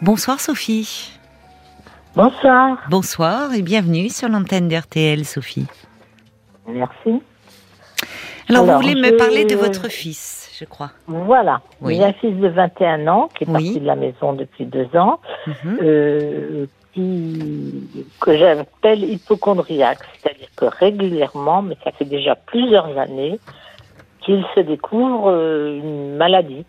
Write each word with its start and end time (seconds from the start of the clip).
Bonsoir 0.00 0.40
Sophie. 0.40 1.10
Bonsoir. 2.14 2.78
Bonsoir 2.90 3.52
et 3.54 3.62
bienvenue 3.62 4.08
sur 4.08 4.28
l'antenne 4.28 4.68
d'RTL 4.68 5.24
Sophie. 5.24 5.66
Merci. 6.68 7.20
Alors, 8.48 8.62
Alors, 8.62 8.76
vous 8.80 8.82
voulez 8.88 8.94
me 8.94 9.16
parler 9.16 9.44
de 9.44 9.56
votre 9.56 9.88
fils, 9.88 10.50
je 10.58 10.64
crois. 10.64 10.90
Voilà. 11.06 11.60
Oui. 11.80 11.96
J'ai 11.96 12.04
un 12.04 12.12
fils 12.12 12.36
de 12.36 12.48
21 12.48 13.06
ans 13.08 13.28
qui 13.36 13.44
est 13.44 13.46
Oui. 13.48 13.52
parti 13.52 13.80
de 13.80 13.86
la 13.86 13.96
maison 13.96 14.32
depuis 14.32 14.64
deux 14.66 14.88
ans, 14.96 15.20
Mhm. 15.46 15.78
euh, 15.82 16.66
qui, 16.94 17.84
que 18.20 18.36
j'appelle 18.38 19.04
hypochondriaque. 19.04 19.98
C'est-à-dire 20.22 20.48
que 20.56 20.64
régulièrement, 20.66 21.62
mais 21.62 21.76
ça 21.84 21.90
fait 21.92 22.04
déjà 22.04 22.36
plusieurs 22.36 22.96
années, 22.98 23.38
qu'il 24.20 24.44
se 24.54 24.60
découvre 24.60 25.30
euh, 25.30 25.76
une 25.76 26.16
maladie 26.16 26.64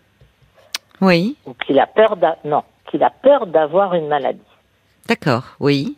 Oui, 1.00 1.36
ou 1.46 1.54
qu'il 1.54 1.78
a 1.78 1.86
peur 1.86 2.16
d'a- 2.16 2.36
non, 2.44 2.62
qu'il 2.90 3.02
a 3.02 3.10
peur 3.10 3.46
d'avoir 3.46 3.94
une 3.94 4.08
maladie. 4.08 4.40
d'accord, 5.08 5.44
oui. 5.60 5.96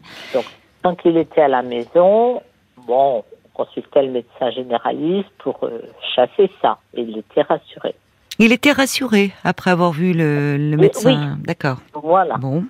Tant 0.83 0.95
qu'il 0.96 1.16
était 1.16 1.42
à 1.42 1.48
la 1.48 1.62
maison, 1.62 2.42
bon, 2.87 3.23
on 3.23 3.24
consultait 3.64 4.02
le 4.02 4.10
médecin 4.12 4.50
généraliste 4.50 5.28
pour 5.38 5.59
euh, 5.64 5.80
chasser 6.14 6.50
ça. 6.60 6.78
Et 6.95 7.02
il 7.02 7.19
était 7.19 7.42
rassuré. 7.42 7.95
Il 8.38 8.52
était 8.52 8.73
rassuré 8.73 9.30
après 9.45 9.70
avoir 9.70 9.92
vu 9.92 10.12
le, 10.12 10.56
le 10.56 10.77
Oui, 10.77 10.83
médecin. 10.83 11.36
D'accord. 11.45 11.78
Voilà. 11.95 12.36
Bon. 12.38 12.64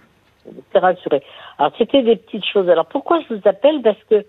il 0.50 0.58
était 0.58 0.78
rassuré. 0.80 1.22
Alors, 1.58 1.72
c'était 1.78 2.02
des 2.02 2.16
petites 2.16 2.44
choses. 2.52 2.68
Alors, 2.68 2.86
pourquoi 2.86 3.20
je 3.28 3.34
vous 3.34 3.40
appelle? 3.48 3.80
Parce 3.82 3.96
que, 4.10 4.26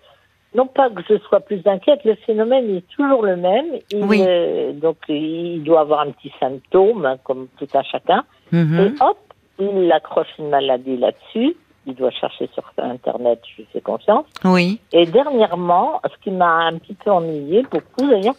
non 0.56 0.68
pas 0.68 0.90
que 0.92 1.02
je 1.10 1.18
sois 1.28 1.40
plus 1.42 1.62
inquiète, 1.66 2.02
le 2.06 2.16
phénomène 2.16 2.70
est 2.78 2.88
toujours 2.96 3.24
le 3.24 3.36
même. 3.36 3.66
Il, 3.92 4.06
Oui. 4.06 4.24
euh, 4.26 4.72
donc, 4.74 4.98
il 5.10 5.64
doit 5.64 5.82
avoir 5.82 6.02
un 6.02 6.12
petit 6.12 6.32
symptôme, 6.40 7.06
hein, 7.06 7.18
comme 7.24 7.48
tout 7.58 7.68
un 7.74 7.84
chacun. 7.84 8.24
Mhm. 8.52 8.80
Et 8.80 9.04
hop, 9.04 9.18
il 9.60 9.92
accroche 9.92 10.28
une 10.40 10.50
maladie 10.50 10.98
là-dessus. 10.98 11.56
Il 11.86 11.96
doit 11.96 12.12
chercher 12.12 12.50
sur 12.54 12.64
Internet, 12.78 13.42
je 13.52 13.58
lui 13.62 13.68
fais 13.74 13.82
confiance. 13.82 14.26
Oui. 14.46 14.80
Et 14.94 15.06
dernièrement, 15.06 16.00
ce 16.06 16.24
qui 16.24 16.32
m'a 16.32 16.66
un 16.68 16.78
petit 16.78 16.94
peu 16.94 17.12
ennuyé, 17.12 17.64
beaucoup 17.70 18.08
d'ailleurs, 18.10 18.36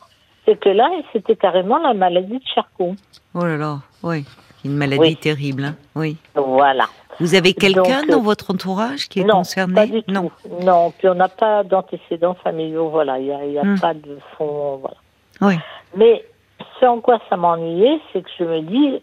c'est 0.46 0.58
que 0.58 0.70
là, 0.70 0.88
c'était 1.12 1.36
carrément 1.36 1.76
la 1.78 1.92
maladie 1.92 2.38
de 2.38 2.44
Charcot. 2.54 2.94
Oh 3.34 3.44
là 3.44 3.56
là, 3.58 3.78
oui. 4.02 4.24
Une 4.64 4.76
maladie 4.78 5.00
Oui. 5.00 5.16
terrible. 5.16 5.64
hein. 5.64 5.74
Oui. 5.94 6.16
Voilà. 6.34 6.86
Vous 7.20 7.34
avez 7.34 7.52
quelqu'un 7.52 8.02
euh, 8.08 8.12
dans 8.12 8.22
votre 8.22 8.50
entourage 8.50 9.08
qui 9.10 9.20
est 9.20 9.24
non, 9.24 9.34
concerné 9.36 9.74
pas 9.74 9.86
du 9.86 10.02
Non. 10.08 10.30
tout. 10.42 10.64
Non, 10.64 10.90
puis 10.96 11.06
on 11.08 11.14
n'a 11.14 11.28
pas 11.28 11.62
d'antécédents 11.64 12.34
familiaux, 12.42 12.88
voilà, 12.88 13.18
il 13.18 13.26
n'y 13.26 13.32
a, 13.32 13.44
y 13.46 13.58
a 13.58 13.62
Hmm. 13.62 13.78
pas 13.78 13.92
de 13.92 14.18
fond, 14.38 14.78
voilà. 14.80 14.96
Oui. 15.42 15.54
Mais 15.96 16.24
ce 16.80 16.86
en 16.86 17.00
quoi 17.00 17.18
ça 17.28 17.36
m'a 17.36 17.48
ennuyé, 17.48 18.00
c'est 18.12 18.22
que 18.22 18.30
je 18.38 18.44
me 18.44 18.60
dis, 18.62 19.02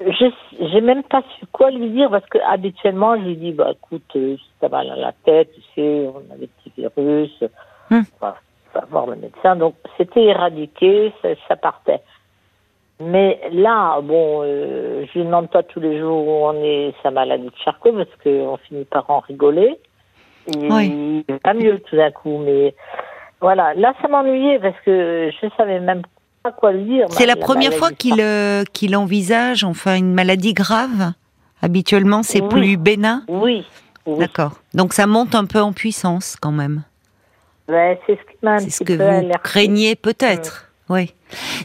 j'ai 0.00 0.80
même 0.80 1.02
pas 1.02 1.22
su 1.38 1.46
quoi 1.52 1.70
lui 1.70 1.90
dire 1.90 2.10
parce 2.10 2.26
que 2.26 2.38
habituellement 2.46 3.16
je 3.16 3.22
lui 3.22 3.36
dis, 3.36 3.52
bah 3.52 3.72
écoute, 3.72 4.02
euh, 4.16 4.36
si 4.36 4.50
t'as 4.60 4.68
mal 4.68 4.90
à 4.90 4.96
la 4.96 5.12
tête, 5.24 5.50
tu 5.54 5.60
sais, 5.74 6.08
on 6.14 6.32
a 6.32 6.36
des 6.36 6.46
petits 6.48 6.72
virus, 6.76 7.42
Hmm. 7.90 8.02
on 8.20 8.26
va, 8.26 8.36
va 8.74 8.84
voir 8.90 9.06
le 9.06 9.16
médecin. 9.16 9.56
Donc 9.56 9.74
c'était 9.96 10.24
éradiqué, 10.24 11.12
ça, 11.22 11.28
ça 11.48 11.56
partait. 11.56 12.00
Mais 13.00 13.40
là, 13.52 14.00
bon, 14.02 14.42
euh, 14.42 15.06
je 15.06 15.18
lui 15.18 15.24
demande 15.24 15.48
pas 15.50 15.62
tous 15.62 15.80
les 15.80 15.98
jours 15.98 16.26
où 16.26 16.30
on 16.46 16.62
est 16.62 16.92
sa 17.02 17.10
maladie 17.10 17.46
de 17.46 17.52
Charcot 17.64 17.92
parce 17.92 18.10
qu'on 18.22 18.56
finit 18.58 18.84
par 18.84 19.08
en 19.10 19.20
rigoler. 19.20 19.78
Et 20.48 20.68
Oui. 20.70 21.24
va 21.44 21.54
mieux 21.54 21.78
tout 21.80 21.96
d'un 21.96 22.10
coup, 22.10 22.38
mais 22.38 22.74
voilà. 23.40 23.72
Là, 23.74 23.94
ça 24.02 24.08
m'ennuyait 24.08 24.58
parce 24.58 24.78
que 24.80 25.30
je 25.40 25.48
savais 25.56 25.78
même 25.80 26.02
pas 26.50 26.52
quoi 26.52 26.72
lui 26.72 26.84
dire. 26.84 27.06
C'est 27.10 27.26
la 27.26 27.36
première 27.36 27.74
fois 27.74 27.90
qu'il 27.90 28.20
euh, 28.20 28.64
qu'il 28.72 28.96
envisage 28.96 29.64
enfin 29.64 29.96
une 29.96 30.14
maladie 30.14 30.54
grave. 30.54 31.12
Habituellement, 31.60 32.22
c'est 32.22 32.40
Oui. 32.42 32.48
plus 32.48 32.76
bénin. 32.76 33.24
Oui. 33.28 33.64
oui. 34.06 34.18
D'accord. 34.18 34.52
Donc 34.74 34.92
ça 34.94 35.06
monte 35.06 35.34
un 35.34 35.44
peu 35.44 35.60
en 35.60 35.72
puissance 35.72 36.36
quand 36.40 36.52
même. 36.52 36.82
Ouais, 37.68 38.00
c'est 38.06 38.14
ce 38.14 38.20
qui 38.30 38.36
m'a 38.42 38.52
un 38.52 38.58
C'est 38.58 38.66
petit 38.66 38.72
ce 38.76 38.84
que 38.84 38.92
peu 38.96 39.26
vous 39.26 39.30
craignez 39.42 39.96
peut-être. 39.96 40.67
Oui. 40.90 41.12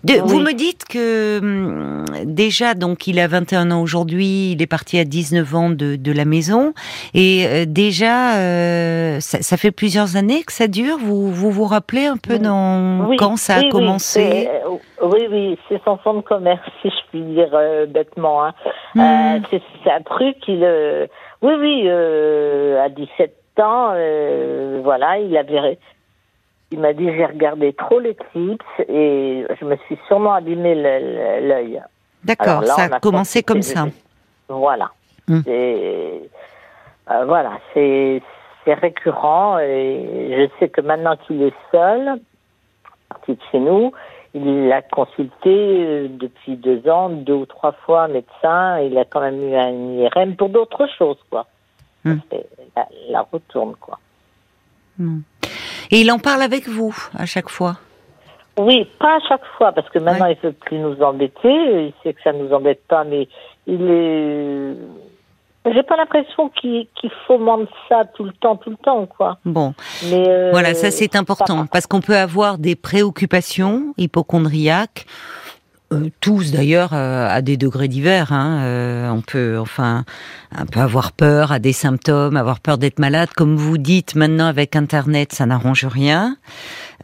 De- 0.04 0.16
Oui. 0.16 0.22
Vous 0.26 0.40
me 0.40 0.52
dites 0.54 0.84
que 0.86 1.40
hum, 1.40 2.06
déjà, 2.26 2.74
donc, 2.74 3.08
il 3.08 3.20
a 3.20 3.28
21 3.28 3.72
ans 3.72 3.82
aujourd'hui, 3.82 4.52
il 4.52 4.62
est 4.62 4.68
parti 4.68 5.00
à 5.00 5.06
19 5.06 5.56
ans 5.56 5.70
de, 5.70 5.96
de 5.96 6.12
la 6.12 6.26
maison, 6.26 6.74
et 7.14 7.46
euh, 7.48 7.66
déjà, 7.66 8.36
euh, 8.38 9.20
ça, 9.22 9.42
ça 9.42 9.56
fait 9.56 9.72
plusieurs 9.72 10.18
années 10.18 10.44
que 10.44 10.52
ça 10.52 10.68
dure. 10.68 10.98
Vous 11.00 11.32
vous, 11.32 11.52
vous 11.52 11.64
rappelez 11.64 12.06
un 12.06 12.18
peu 12.18 12.38
dans 12.40 13.06
Oui, 13.08 13.16
quand 13.18 13.38
ça 13.38 13.56
a 13.56 13.60
oui, 13.62 13.70
commencé? 13.70 14.50
Euh, 14.50 14.78
Oui, 15.06 15.28
oui, 15.32 15.58
c'est 15.70 15.82
son 15.86 15.98
fonds 15.98 16.16
de 16.16 16.22
commerce, 16.22 16.62
si 16.82 16.90
je 16.90 16.96
puis 17.10 17.22
dire 17.22 17.50
euh, 17.54 17.86
bêtement. 17.86 18.44
Hein. 18.46 18.54
Hmm. 18.96 19.00
Euh, 19.00 19.40
c'est 19.52 19.62
c'est 19.84 19.92
un 19.92 20.02
truc, 20.02 20.36
il, 20.48 20.62
euh, 20.64 21.08
oui, 21.42 21.54
oui, 21.60 21.90
à 21.90 22.90
17 22.90 23.34
ans, 23.60 23.94
voilà, 24.84 25.20
il 25.20 25.36
avait, 25.38 25.78
il 26.74 26.80
m'a 26.80 26.94
dit 26.94 27.06
j'ai 27.06 27.26
regardé 27.26 27.74
trop 27.74 28.00
l'éclipse 28.00 28.66
et 28.90 29.46
je 29.60 29.66
me 29.66 29.76
suis 29.86 29.98
sûrement 30.08 30.34
abîmé 30.34 30.74
l'œil. 30.76 31.82
D'accord, 32.24 32.66
ça 32.66 32.84
a 32.96 33.00
commencé 33.00 33.44
comme 33.44 33.62
ça. 33.62 33.86
Voilà. 34.50 34.90
Hmm. 35.28 35.42
C'est- 35.46 36.22
euh, 37.12 37.26
voilà, 37.26 37.52
c'est 37.74 38.22
récurrent 38.66 39.60
et 39.60 40.36
je 40.38 40.50
sais 40.60 40.70
que 40.70 40.82
maintenant 40.82 41.16
qu'il 41.18 41.42
est 41.44 41.54
seul, 41.72 42.20
parti 43.10 43.34
de 43.34 43.42
chez 43.52 43.60
nous, 43.60 43.92
il 44.34 44.72
a 44.72 44.82
consulté 44.82 45.50
euh, 45.86 46.08
depuis 46.10 46.56
deux 46.56 46.88
ans, 46.90 47.10
deux 47.10 47.34
ou 47.34 47.46
trois 47.46 47.74
fois 47.74 48.04
un 48.04 48.08
médecin. 48.08 48.80
Il 48.80 48.98
a 48.98 49.06
quand 49.06 49.20
même 49.22 49.42
eu 49.48 49.56
un 49.56 49.72
IRM 50.02 50.36
pour 50.36 50.50
d'autres 50.50 50.88
choses, 50.98 51.20
quoi. 51.30 51.46
Hmm. 52.04 52.16
C'est 52.32 52.46
La, 52.76 52.88
la 53.10 53.28
retourne, 53.32 53.76
quoi. 53.80 54.00
Et 55.94 56.02
il 56.02 56.12
en 56.12 56.18
parle 56.18 56.42
avec 56.42 56.68
vous 56.68 56.94
à 57.16 57.28
chaque 57.28 57.50
fois. 57.50 57.78
Oui, 58.58 58.88
pas 59.00 59.16
à 59.18 59.20
chaque 59.30 59.46
fois, 59.58 59.72
parce 59.72 59.88
que 59.90 60.00
maintenant 60.00 60.26
Ouais. 60.26 60.38
il 60.42 60.48
veut 60.48 60.54
plus 60.54 60.80
nous 60.80 61.00
embêter. 61.04 61.50
Il 61.88 61.94
sait 62.02 62.14
que 62.14 62.22
ça 62.24 62.34
nous 62.34 62.52
embête 62.52 62.82
pas, 62.88 63.04
mais 63.04 63.28
il 63.68 63.82
est. 63.90 64.76
J'ai 65.72 65.84
pas 65.84 65.96
l'impression 65.96 66.50
qu'il 66.50 66.88
qu'il 67.00 67.12
fomente 67.28 67.70
ça 67.88 68.06
tout 68.16 68.24
le 68.24 68.34
temps, 68.34 68.56
tout 68.58 68.72
le 68.72 68.76
temps, 68.78 69.06
quoi. 69.06 69.38
Bon, 69.46 69.74
Mais 70.10 70.28
euh, 70.28 70.50
voilà, 70.52 70.74
ça 70.74 70.90
c'est 70.92 71.16
important 71.16 71.68
parce 71.68 71.86
qu'on 71.88 72.02
peut 72.02 72.18
avoir 72.18 72.58
des 72.58 72.76
préoccupations 72.76 73.94
hypochondriaques. 73.98 75.06
Euh, 75.94 76.10
tous 76.20 76.52
d'ailleurs 76.52 76.92
euh, 76.94 77.28
à 77.30 77.42
des 77.42 77.58
degrés 77.58 77.88
divers. 77.88 78.32
Hein, 78.34 78.60
euh, 78.64 79.10
on 79.10 79.22
peut 79.22 79.58
enfin 79.60 80.04
un 80.56 80.66
peu 80.66 80.80
avoir 80.80 81.12
peur 81.12 81.52
à 81.52 81.60
des 81.60 81.74
symptômes, 81.74 82.36
avoir 82.38 82.60
peur 82.60 82.78
d'être 82.78 83.00
malade. 83.00 83.30
Comme 83.36 83.56
vous 83.56 83.78
dites 83.78 84.16
maintenant 84.16 84.48
avec 84.48 84.76
Internet, 84.76 85.34
ça 85.34 85.46
n'arrange 85.46 85.86
rien. 85.86 86.38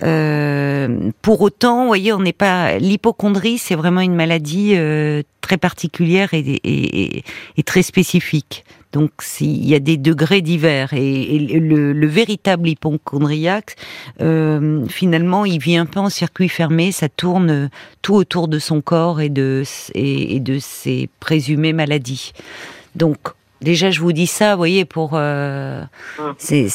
Euh, 0.04 1.12
pour 1.22 1.42
autant, 1.42 1.82
vous 1.82 1.88
voyez, 1.88 2.14
on 2.14 2.20
n'est 2.20 2.34
pas 2.34 2.78
l'hypochondrie, 2.78 3.58
c'est 3.58 3.76
vraiment 3.76 4.02
une 4.02 4.16
maladie 4.16 4.74
euh, 4.76 5.22
très 5.42 5.58
particulière 5.58 6.34
et, 6.34 6.40
et- 6.40 7.02
et- 7.18 7.24
et 7.58 7.64
très 7.64 7.82
spécifique. 7.82 8.64
Donc, 8.92 9.12
il 9.40 9.68
y 9.68 9.76
a 9.76 9.80
des 9.80 9.98
degrés 9.98 10.42
divers 10.42 10.94
et, 10.94 11.36
et 11.36 11.40
le, 11.40 11.94
le 11.94 12.08
véritable 12.08 12.68
hypochondriaque, 12.70 13.76
euh, 14.22 14.84
finalement, 14.88 15.46
il 15.46 15.60
vit 15.60 15.78
un 15.78 15.86
peu 15.86 16.00
en 16.00 16.10
circuit 16.10 16.50
fermé, 16.50 16.92
ça 16.92 17.08
tourne 17.08 17.70
tout 18.02 18.16
autour 18.16 18.48
de 18.48 18.58
son 18.58 18.82
corps 18.82 19.22
et 19.22 19.30
de 19.30 19.64
et, 19.94 20.36
et 20.36 20.40
de 20.40 20.58
ses 20.60 21.08
présumées 21.20 21.74
maladies. 21.74 22.32
Donc, 22.96 23.20
déjà, 23.62 23.92
je 23.92 24.00
vous 24.02 24.12
dis 24.12 24.26
ça, 24.28 24.56
vous 24.56 24.60
voyez, 24.60 24.86
pour 24.86 25.12
euh, 25.14 25.84
Hum. 26.18 26.34
c'est 26.38 26.68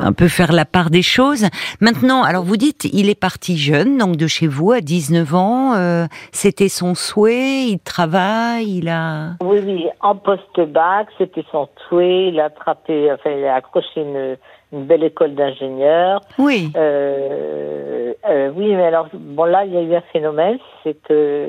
un 0.00 0.12
peu 0.12 0.28
faire 0.28 0.52
la 0.52 0.64
part 0.64 0.90
des 0.90 1.02
choses. 1.02 1.46
Maintenant, 1.80 2.22
alors 2.22 2.44
vous 2.44 2.56
dites, 2.56 2.84
il 2.92 3.08
est 3.10 3.18
parti 3.18 3.56
jeune, 3.56 3.98
donc 3.98 4.16
de 4.16 4.26
chez 4.26 4.46
vous, 4.46 4.72
à 4.72 4.80
19 4.80 5.34
ans. 5.34 5.74
euh, 5.74 6.06
C'était 6.32 6.68
son 6.68 6.94
souhait, 6.94 7.64
il 7.66 7.78
travaille, 7.78 8.78
il 8.78 8.88
a... 8.88 9.34
Oui, 9.42 9.58
oui, 9.64 9.86
en 10.00 10.14
post-bac, 10.16 11.08
c'était 11.18 11.44
son 11.50 11.68
souhait. 11.88 12.28
Il 12.28 12.40
a 12.40 12.44
attrapé, 12.46 13.10
enfin, 13.12 13.30
il 13.30 13.44
a 13.44 13.54
accroché 13.54 14.00
une, 14.00 14.36
une 14.72 14.84
belle 14.86 15.04
école 15.04 15.34
d'ingénieur. 15.34 16.20
Oui, 16.38 16.70
Euh, 16.76 18.12
euh, 18.28 18.50
oui, 18.56 18.74
mais 18.74 18.84
alors, 18.84 19.08
bon, 19.12 19.44
là, 19.44 19.64
il 19.64 19.72
y 19.72 19.76
a 19.76 19.82
eu 19.82 19.94
un 19.94 20.02
phénomène, 20.12 20.58
c'est 20.82 20.96
que 21.08 21.48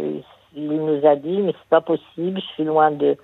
il 0.56 0.68
nous 0.72 1.06
a 1.07 1.16
dit, 1.16 1.40
mais 1.42 1.51
c'est 1.54 1.69
pas 1.69 1.81
possible, 1.81 2.40
je 2.40 2.45
suis 2.54 2.63
loin 2.63 2.92
de, 2.92 3.18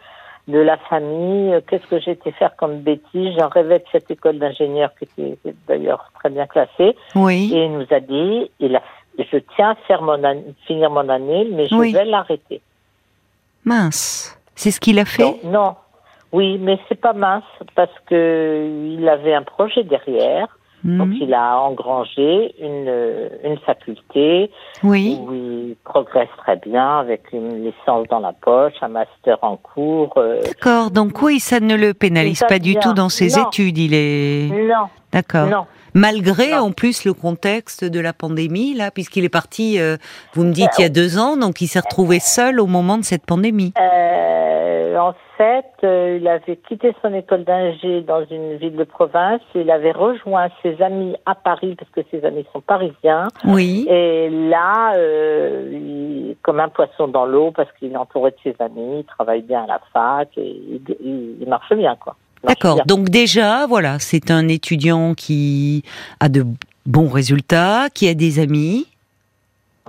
de 0.47 0.57
la 0.59 0.77
famille, 0.77 1.53
euh, 1.53 1.61
qu'est-ce 1.67 1.85
que 1.87 1.99
j'ai 1.99 2.11
été 2.11 2.31
faire 2.31 2.55
comme 2.55 2.79
bêtise? 2.79 3.35
J'en 3.37 3.49
rêvais 3.49 3.79
de 3.79 3.85
cette 3.91 4.09
école 4.09 4.39
d'ingénieur 4.39 4.89
qui 4.97 5.03
était 5.23 5.53
d'ailleurs 5.67 6.11
très 6.19 6.29
bien 6.29 6.47
classée. 6.47 6.95
oui. 7.15 7.51
Et 7.53 7.65
il 7.65 7.71
nous 7.73 7.85
a 7.91 7.99
dit, 7.99 8.49
il 8.59 8.75
a, 8.75 8.81
je 9.19 9.37
tiens 9.55 9.71
à 9.71 9.75
faire 9.87 10.01
mon 10.01 10.23
an- 10.23 10.43
finir 10.65 10.89
mon 10.89 11.07
année, 11.09 11.47
mais 11.51 11.67
je 11.67 11.75
Oui. 11.75 11.93
vais 11.93 12.05
l'arrêter. 12.05 12.61
Mince. 13.65 14.37
C'est 14.55 14.71
ce 14.71 14.79
qu'il 14.79 14.97
a 14.99 15.05
fait? 15.05 15.23
Non, 15.23 15.37
non. 15.51 15.75
Oui, 16.31 16.57
mais 16.59 16.77
c'est 16.87 16.99
pas 16.99 17.13
mince 17.13 17.43
parce 17.75 17.91
que 18.07 18.95
il 18.97 19.07
avait 19.09 19.33
un 19.33 19.41
projet 19.43 19.83
derrière. 19.83 20.47
Donc 20.81 21.09
il 21.19 21.33
a 21.33 21.59
engrangé 21.59 22.55
une, 22.57 23.29
une 23.43 23.57
faculté 23.57 24.49
oui. 24.81 25.17
où 25.19 25.33
il 25.33 25.48
progresse 25.89 26.29
très 26.37 26.55
bien 26.57 26.99
avec 26.99 27.23
une 27.33 27.65
licence 27.65 28.07
dans 28.09 28.19
la 28.19 28.31
poche, 28.33 28.73
un 28.81 28.87
master 28.87 29.37
en 29.41 29.57
cours. 29.57 30.13
euh, 30.17 30.41
D'accord. 30.43 30.91
Donc 30.91 31.21
oui, 31.21 31.39
ça 31.39 31.59
ne 31.59 31.75
le 31.75 31.93
pénalise 31.93 32.43
pas 32.47 32.59
du 32.59 32.71
bien. 32.71 32.79
tout 32.81 32.93
dans 32.93 33.09
ses 33.09 33.35
Non. 33.37 33.47
études. 33.47 33.77
Il 33.77 33.93
est 33.93 34.49
Non, 34.49 34.87
d'accord. 35.11 35.47
non. 35.47 35.65
Malgré 35.95 36.51
Non. 36.51 36.65
en 36.67 36.71
plus 36.71 37.03
le 37.03 37.13
contexte 37.13 37.83
de 37.83 37.99
la 37.99 38.13
pandémie 38.13 38.75
là, 38.75 38.91
puisqu'il 38.91 39.25
est 39.25 39.29
parti, 39.29 39.79
euh, 39.79 39.97
vous 40.35 40.43
me 40.43 40.51
dites 40.51 40.69
il 40.77 40.81
y 40.83 40.85
a 40.85 40.89
deux 40.89 41.17
ans, 41.17 41.35
donc 41.35 41.61
il 41.61 41.67
s'est 41.67 41.79
retrouvé 41.79 42.19
seul 42.19 42.59
au 42.59 42.67
moment 42.67 42.97
de 42.99 43.03
cette 43.03 43.25
pandémie. 43.25 43.73
Euh, 43.81 44.48
en 44.99 45.15
fait, 45.37 45.65
euh, 45.83 46.17
il 46.21 46.27
avait 46.27 46.57
quitté 46.57 46.93
son 47.01 47.13
école 47.13 47.43
d'ingé 47.45 48.01
dans 48.01 48.23
une 48.25 48.57
ville 48.57 48.75
de 48.75 48.83
province. 48.83 49.41
Il 49.55 49.71
avait 49.71 49.91
rejoint 49.91 50.49
ses 50.61 50.81
amis 50.81 51.15
à 51.25 51.33
Paris 51.35 51.75
parce 51.77 51.89
que 51.91 52.01
ses 52.11 52.23
amis 52.25 52.45
sont 52.53 52.61
parisiens. 52.61 53.27
Oui. 53.45 53.85
Et 53.89 54.29
là, 54.29 54.93
euh, 54.95 55.69
il- 55.71 56.35
comme 56.43 56.59
un 56.59 56.69
poisson 56.69 57.07
dans 57.07 57.25
l'eau 57.25 57.51
parce 57.51 57.69
qu'il 57.79 57.91
est 57.93 57.97
entouré 57.97 58.31
de 58.31 58.37
ses 58.43 58.55
amis, 58.59 58.99
il 58.99 59.05
travaille 59.05 59.41
bien 59.41 59.63
à 59.63 59.67
la 59.67 59.81
fac 59.93 60.29
et 60.37 60.41
il, 60.47 60.81
il- 61.03 61.35
il 61.41 61.47
marche 61.49 61.73
bien 61.73 61.95
quoi. 61.95 62.15
D'accord. 62.43 62.85
Donc 62.85 63.09
déjà, 63.09 63.67
voilà, 63.67 63.99
c'est 63.99 64.31
un 64.31 64.47
étudiant 64.47 65.13
qui 65.13 65.83
a 66.21 66.29
de 66.29 66.45
bons 66.85 67.09
résultats, 67.09 67.87
qui 67.93 68.07
a 68.07 68.13
des 68.13 68.39
amis. 68.39 68.87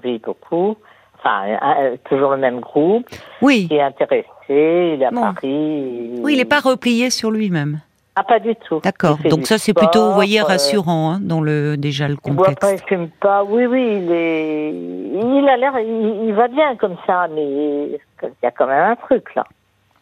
Oui, 0.05 0.21
beaucoup. 0.25 0.77
Enfin, 1.22 1.43
euh, 1.78 1.96
toujours 2.08 2.31
le 2.32 2.38
même 2.38 2.61
groupe. 2.61 3.06
Oui. 3.43 3.69
Qui 3.69 3.75
est 3.76 3.82
intéressé. 3.82 4.26
Il 4.49 4.99
est 5.02 5.05
à 5.05 5.11
Bon. 5.11 5.20
Paris. 5.20 6.11
Oui, 6.22 6.32
il 6.32 6.37
n'est 6.38 6.44
pas 6.44 6.61
replié 6.61 7.11
sur 7.11 7.31
lui-même. 7.31 7.81
Ah, 8.17 8.25
pas 8.25 8.40
du 8.40 8.55
tout. 8.67 8.81
D'accord. 8.82 9.19
Donc 9.28 9.46
ça, 9.46 9.56
c'est 9.56 9.72
plutôt, 9.72 10.08
vous 10.08 10.14
voyez, 10.14 10.40
euh, 10.40 10.44
rassurant 10.44 11.12
hein, 11.12 11.19
dans 11.22 11.40
le 11.40 11.76
déjà 11.76 12.08
le 12.08 12.17
pas, 12.17 12.31
il 12.31 12.37
contexte. 12.37 12.84
fume 12.88 13.08
pas. 13.20 13.44
Oui, 13.44 13.67
oui, 13.67 14.00
il 14.02 14.11
est, 14.12 14.70
il 14.72 15.49
a 15.49 15.56
l'air, 15.56 15.72
il, 15.78 16.25
il 16.28 16.34
va 16.34 16.49
bien 16.49 16.75
comme 16.76 16.96
ça, 17.06 17.28
mais 17.34 17.44
il 17.44 17.99
y 18.43 18.46
a 18.46 18.50
quand 18.50 18.67
même 18.67 18.90
un 18.93 18.96
truc 18.96 19.34
là. 19.37 19.46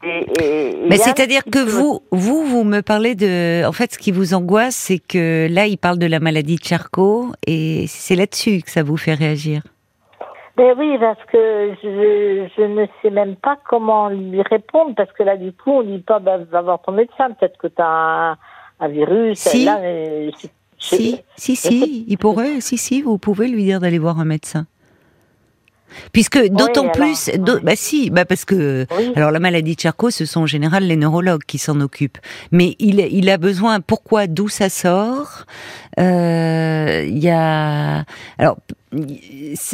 Et- 0.04 0.26
et- 0.40 0.78
il 0.82 0.88
Mais 0.88 0.96
c'est-à-dire 0.96 1.42
que 1.44 1.64
peu- 1.64 1.70
vous, 1.70 2.00
vous, 2.10 2.44
vous 2.44 2.64
me 2.64 2.80
parlez 2.80 3.14
de, 3.14 3.66
en 3.66 3.72
fait, 3.72 3.92
ce 3.92 3.98
qui 3.98 4.10
vous 4.12 4.32
angoisse, 4.32 4.74
c'est 4.76 5.00
que 5.00 5.46
là, 5.50 5.66
il 5.66 5.76
parle 5.76 5.98
de 5.98 6.06
la 6.06 6.18
maladie 6.20 6.56
de 6.56 6.64
Charcot, 6.64 7.32
et 7.46 7.84
c'est 7.88 8.14
là-dessus 8.16 8.62
que 8.62 8.70
ça 8.70 8.82
vous 8.82 8.96
fait 8.96 9.14
réagir. 9.14 9.62
Ben 10.58 10.74
oui, 10.76 10.98
parce 10.98 11.24
que 11.32 11.72
je, 11.82 12.48
je 12.56 12.62
ne 12.62 12.86
sais 13.00 13.10
même 13.10 13.36
pas 13.36 13.56
comment 13.70 14.08
lui 14.08 14.42
répondre, 14.42 14.92
parce 14.96 15.12
que 15.12 15.22
là, 15.22 15.36
du 15.36 15.52
coup, 15.52 15.70
on 15.70 15.82
dit 15.84 15.98
pas, 16.00 16.18
bah, 16.18 16.38
va 16.50 16.62
voir 16.62 16.82
ton 16.82 16.92
médecin, 16.92 17.30
peut-être 17.30 17.56
que 17.58 17.68
tu 17.68 17.80
as 17.80 17.86
un, 18.32 18.36
un 18.80 18.88
virus. 18.88 19.38
Si. 19.38 19.64
Là, 19.64 19.78
mais 19.80 20.30
je- 20.32 20.46
je- 20.46 20.48
Si, 20.80 21.20
si, 21.36 21.56
si, 21.56 22.04
il 22.08 22.18
pourrait, 22.18 22.60
si, 22.60 22.76
si, 22.76 23.02
vous 23.02 23.18
pouvez 23.18 23.46
lui 23.48 23.62
dire 23.64 23.78
d'aller 23.80 23.98
voir 23.98 24.18
un 24.20 24.24
médecin. 24.24 24.66
Puisque 26.12 26.38
d'autant 26.48 26.88
plus, 26.90 27.30
bah 27.62 27.72
si, 27.74 28.10
bah 28.10 28.24
parce 28.26 28.44
que 28.44 28.84
Oui. 28.98 29.12
alors 29.16 29.30
la 29.30 29.38
maladie 29.40 29.74
de 29.74 29.80
Charcot, 29.80 30.10
ce 30.10 30.26
sont 30.26 30.42
en 30.42 30.46
général 30.46 30.82
les 30.84 30.96
neurologues 30.96 31.44
qui 31.46 31.56
s'en 31.56 31.80
occupent. 31.80 32.18
Mais 32.52 32.76
il, 32.78 33.00
il 33.00 33.30
a 33.30 33.38
besoin. 33.38 33.80
Pourquoi 33.80 34.26
D'où 34.26 34.48
ça 34.48 34.68
sort? 34.68 35.44
Euh, 35.98 37.04
Il 37.08 37.18
y 37.18 37.30
a 37.30 38.04
alors 38.38 38.58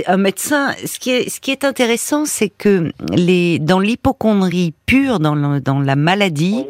un 0.07 0.17
médecin. 0.17 0.73
Ce 0.85 0.99
qui 0.99 1.11
est 1.11 1.29
ce 1.29 1.41
qui 1.41 1.51
est 1.51 1.65
intéressant, 1.65 2.25
c'est 2.27 2.49
que 2.49 2.93
les 3.15 3.59
dans 3.59 3.79
l'hypochondrie 3.81 4.75
pure, 4.87 5.21
dans 5.21 5.35
le- 5.35 5.61
dans 5.61 5.81
la 5.81 5.97
maladie, 5.97 6.65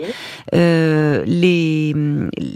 euh, 0.55 1.25
les, 1.27 1.95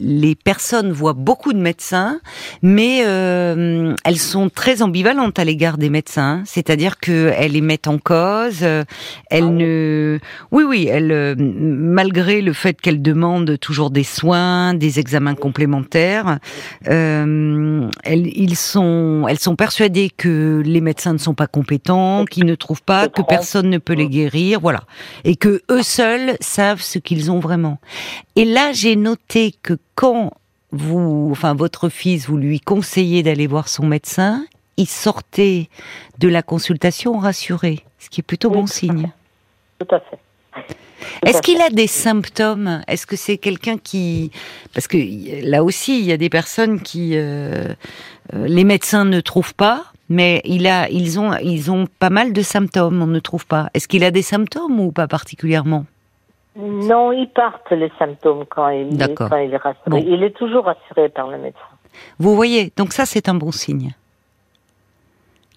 les 0.00 0.34
personnes 0.34 0.92
voient 0.92 1.14
beaucoup 1.14 1.52
de 1.52 1.58
médecins, 1.58 2.20
mais 2.62 3.02
euh, 3.06 3.94
elles 4.04 4.18
sont 4.18 4.50
très 4.50 4.82
ambivalentes 4.82 5.38
à 5.38 5.44
l'égard 5.44 5.78
des 5.78 5.90
médecins. 5.90 6.42
C'est-à-dire 6.46 6.98
qu'elles 6.98 7.52
les 7.52 7.60
mettent 7.60 7.88
en 7.88 7.98
cause. 7.98 8.60
euh, 8.62 8.84
Elles 9.30 9.44
Ah 9.44 9.48
oui. 9.48 9.64
ne, 9.64 10.18
oui, 10.52 10.64
oui, 10.64 10.86
elles, 10.90 11.12
euh, 11.12 11.34
malgré 11.38 12.40
le 12.42 12.52
fait 12.52 12.80
qu'elles 12.80 13.02
demandent 13.02 13.58
toujours 13.58 13.90
des 13.90 14.04
soins, 14.04 14.74
des 14.74 14.98
examens 15.00 15.34
complémentaires, 15.34 16.38
euh, 16.88 17.88
elles, 18.04 18.26
ils 18.26 18.56
sont, 18.56 19.26
elles 19.28 19.38
sont 19.38 19.56
que 20.16 20.62
les 20.64 20.80
médecins 20.80 21.12
ne 21.12 21.18
sont 21.18 21.34
pas 21.34 21.46
compétents, 21.46 22.24
qu'ils 22.24 22.46
ne 22.46 22.54
trouvent 22.54 22.82
pas, 22.82 23.08
que 23.08 23.22
personne 23.22 23.70
ne 23.70 23.78
peut 23.78 23.92
les 23.92 24.08
guérir, 24.08 24.60
voilà, 24.60 24.82
et 25.24 25.36
que 25.36 25.62
eux 25.70 25.82
seuls 25.82 26.36
savent 26.40 26.82
ce 26.82 26.98
qu'ils 26.98 27.30
ont 27.30 27.38
vraiment. 27.38 27.78
Et 28.36 28.44
là, 28.44 28.72
j'ai 28.72 28.96
noté 28.96 29.54
que 29.62 29.78
quand 29.94 30.32
vous, 30.72 31.28
enfin 31.30 31.54
votre 31.54 31.88
fils, 31.88 32.28
vous 32.28 32.36
lui 32.36 32.60
conseillez 32.60 33.22
d'aller 33.22 33.46
voir 33.46 33.68
son 33.68 33.86
médecin, 33.86 34.44
il 34.76 34.88
sortait 34.88 35.68
de 36.18 36.28
la 36.28 36.42
consultation 36.42 37.18
rassuré, 37.18 37.84
ce 37.98 38.10
qui 38.10 38.20
est 38.20 38.22
plutôt 38.22 38.48
Oui, 38.48 38.56
bon 38.56 38.64
tout 38.64 38.72
signe. 38.72 39.10
Tout 39.78 39.94
à 39.94 40.00
fait. 40.00 40.18
Est-ce 41.24 41.42
qu'il 41.42 41.60
a 41.60 41.70
des 41.70 41.86
symptômes? 41.86 42.82
Est-ce 42.88 43.06
que 43.06 43.16
c'est 43.16 43.38
quelqu'un 43.38 43.78
qui... 43.78 44.30
Parce 44.74 44.88
que 44.88 44.98
là 45.48 45.62
aussi, 45.62 45.98
il 46.00 46.06
y 46.06 46.12
a 46.12 46.16
des 46.16 46.30
personnes 46.30 46.80
qui... 46.80 47.12
euh, 47.16 47.74
euh, 48.34 48.46
les 48.46 48.64
médecins 48.64 49.04
ne 49.04 49.20
trouvent 49.20 49.54
pas, 49.54 49.84
mais 50.08 50.42
il 50.44 50.66
a, 50.66 50.88
ils, 50.90 51.18
ont, 51.18 51.32
ils 51.42 51.70
ont 51.70 51.86
pas 51.98 52.10
mal 52.10 52.32
de 52.32 52.42
symptômes, 52.42 53.00
on 53.00 53.06
ne 53.06 53.20
trouve 53.20 53.46
pas. 53.46 53.70
Est-ce 53.74 53.88
qu'il 53.88 54.04
a 54.04 54.10
des 54.10 54.22
symptômes 54.22 54.80
ou 54.80 54.92
pas 54.92 55.06
particulièrement? 55.06 55.86
Non, 56.56 57.12
ils 57.12 57.28
partent 57.28 57.70
les 57.70 57.92
symptômes 57.98 58.44
quand 58.48 58.68
il, 58.68 58.98
quand 59.14 59.36
il 59.36 59.54
est 59.54 59.56
rassuré. 59.56 59.90
Bon. 59.90 60.04
Il 60.04 60.22
est 60.24 60.36
toujours 60.36 60.64
rassuré 60.64 61.08
par 61.08 61.28
le 61.28 61.38
médecin. 61.38 61.60
Vous 62.18 62.34
voyez, 62.34 62.72
donc 62.76 62.92
ça 62.92 63.06
c'est 63.06 63.28
un 63.28 63.34
bon 63.34 63.52
signe. 63.52 63.94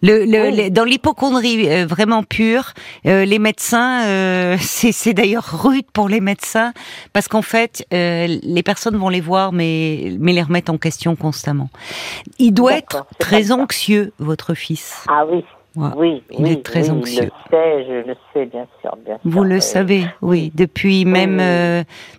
Le, 0.03 0.25
le- 0.25 0.42
Oui. 0.50 0.51
les- 0.56 0.69
dans 0.71 0.83
l'hypochondrie 0.83 1.69
euh, 1.69 1.86
vraiment 1.86 2.24
pure, 2.24 2.74
euh, 3.06 3.24
les 3.25 3.38
médecins, 3.39 4.06
euh, 4.07 4.57
c'est 4.59 5.13
d'ailleurs 5.13 5.63
rude 5.63 5.86
pour 5.94 6.09
les 6.09 6.19
médecins 6.21 6.74
parce 7.13 7.27
qu'en 7.27 7.42
fait, 7.44 7.86
les 7.92 8.63
personnes 8.63 8.95
vont 8.98 9.09
les 9.09 9.21
voir 9.21 9.51
mais 9.51 10.13
mais 10.19 10.33
les 10.33 10.42
remettent 10.42 10.69
en 10.69 10.77
question 10.77 11.15
constamment. 11.15 11.69
Il 12.39 12.51
doit 12.53 12.74
être 12.77 13.06
très 13.19 13.44
ça. 13.44 13.56
anxieux, 13.56 14.12
votre 14.19 14.53
fils. 14.56 15.06
Ah 15.07 15.25
oui, 15.30 15.44
Ouais. 15.75 15.88
oui, 15.95 16.24
il 16.31 16.44
oui, 16.45 16.51
est 16.51 16.63
très 16.65 16.89
oui, 16.89 16.97
anxieux. 17.00 17.21
Je 17.21 17.24
le 17.24 17.31
sais, 17.50 17.86
je 17.88 18.07
le 18.09 18.15
sais, 18.33 18.45
bien 18.45 18.68
sûr, 18.81 18.94
bien 19.06 19.13
sûr. 19.13 19.31
Vous 19.31 19.44
le 19.44 19.59
savez, 19.62 20.06
oui, 20.21 20.51
depuis 20.54 21.06
même 21.06 21.39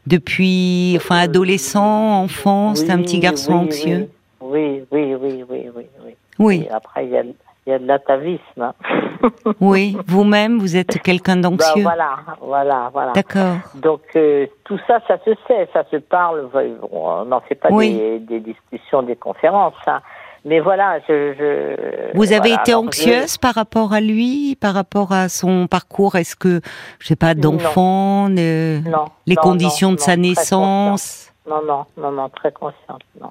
depuis 0.06 0.94
enfin 0.96 1.18
adolescent, 1.18 2.22
enfant, 2.22 2.74
c'est 2.74 2.90
un 2.90 2.98
petit 3.02 3.18
garçon 3.18 3.52
anxieux. 3.54 4.08
Oui, 4.40 4.82
oui, 4.90 5.14
oui, 5.14 5.44
oui, 5.48 5.66
oui, 5.76 5.86
oui. 6.04 6.12
Oui, 6.38 6.64
Et 6.66 6.70
après, 6.70 7.04
il 7.04 7.10
y 7.12 7.16
a, 7.18 7.22
il 7.66 7.70
y 7.70 7.72
a 7.74 7.78
de 7.78 7.86
l'atavisme. 7.86 8.72
oui, 9.60 9.96
vous-même, 10.06 10.58
vous 10.58 10.76
êtes 10.76 11.00
quelqu'un 11.02 11.36
Bah, 11.36 11.42
d'anxieux. 11.48 11.82
voilà, 11.82 12.16
voilà, 12.40 12.90
voilà. 12.92 13.12
D'accord. 13.12 13.56
Donc 13.76 14.00
euh, 14.16 14.46
tout 14.64 14.78
ça, 14.86 14.98
ça 15.06 15.16
se 15.24 15.30
sait, 15.46 15.68
ça 15.72 15.84
se 15.90 15.96
parle. 15.96 16.48
Bon, 16.52 16.78
On 16.90 17.24
n'en 17.24 17.40
fait 17.40 17.54
pas 17.54 17.68
Oui. 17.70 17.94
des, 17.96 18.18
des 18.18 18.40
discussions, 18.40 19.02
des 19.02 19.16
conférences. 19.16 19.74
hein. 19.86 20.00
Mais 20.44 20.58
voilà, 20.58 20.98
je. 21.08 21.34
je 21.38 22.16
Vous 22.16 22.32
avez 22.32 22.48
voilà, 22.48 22.62
été 22.62 22.72
je- 22.72 22.76
anxieuse 22.76 23.38
par 23.38 23.54
rapport 23.54 23.92
à 23.92 24.00
lui, 24.00 24.56
par 24.60 24.74
rapport 24.74 25.12
à 25.12 25.28
son 25.28 25.68
parcours? 25.68 26.16
Est-ce 26.16 26.34
que, 26.34 26.60
je 26.98 27.06
sais 27.06 27.14
pas, 27.14 27.34
Non. 27.34 27.52
d'enfant, 27.52 28.28
de- 28.28 28.80
Non. 28.88 29.04
les 29.28 29.36
non, 29.36 29.42
conditions 29.42 29.90
non, 29.90 29.94
de 29.94 30.00
sa 30.00 30.16
non, 30.16 30.22
naissance? 30.22 31.32
Consciente. 31.44 31.64
Non, 31.66 31.74
non, 31.74 31.84
non, 31.96 32.10
non, 32.22 32.28
très 32.28 32.50
consciente. 32.50 33.02
Non. 33.20 33.30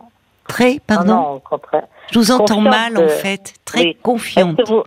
Très, 0.51 0.79
pardon 0.85 1.13
Non, 1.15 1.21
non, 1.21 1.31
au 1.35 1.39
contraire. 1.39 1.87
Je 2.11 2.19
vous 2.19 2.31
entends 2.31 2.55
confiante, 2.55 2.93
mal 2.93 2.97
en 3.05 3.07
fait, 3.07 3.53
très 3.65 3.81
oui. 3.81 3.97
confiante. 4.01 4.59
Vous- 4.67 4.83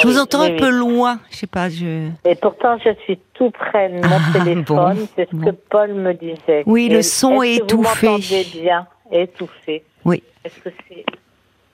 Je 0.00 0.06
vous 0.06 0.18
entends 0.18 0.42
oui, 0.42 0.52
un 0.54 0.56
peu 0.56 0.70
loin, 0.70 1.18
je 1.30 1.36
sais 1.36 1.46
pas, 1.46 1.68
je... 1.68 2.08
Et 2.24 2.34
pourtant, 2.34 2.76
je 2.84 2.90
suis 3.04 3.18
tout 3.34 3.50
près 3.50 3.88
de 3.90 3.94
mon 4.06 4.16
Ah, 4.16 4.32
téléphone. 4.38 4.64
bon, 4.96 5.08
C'est 5.16 5.28
ce 5.30 5.36
bon. 5.36 5.46
que 5.46 5.50
Paul 5.70 5.92
me 5.94 6.12
disait. 6.14 6.62
Oui, 6.66 6.88
le 6.88 6.98
Et 6.98 7.02
son 7.02 7.42
est 7.42 7.52
est-ce 7.56 7.60
que 7.60 7.74
vous 7.76 7.82
étouffé. 7.82 8.06
m'entendez 8.08 8.46
bien, 8.52 8.86
étouffé. 9.12 9.84
Oui. 10.04 10.22
Est-ce 10.44 10.58
que 10.60 10.70
c'est, 10.88 11.04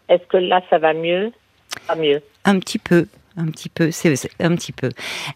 est-ce 0.08 0.24
que 0.26 0.36
là, 0.36 0.60
ça 0.70 0.78
va 0.78 0.92
mieux? 0.94 1.30
Pas 1.86 1.94
mieux. 1.96 2.22
Un 2.44 2.58
petit 2.58 2.78
peu, 2.78 3.06
un 3.36 3.46
petit 3.46 3.68
peu, 3.68 3.90
c'est 3.90 4.12
un 4.40 4.54
petit 4.54 4.72
peu. 4.72 4.90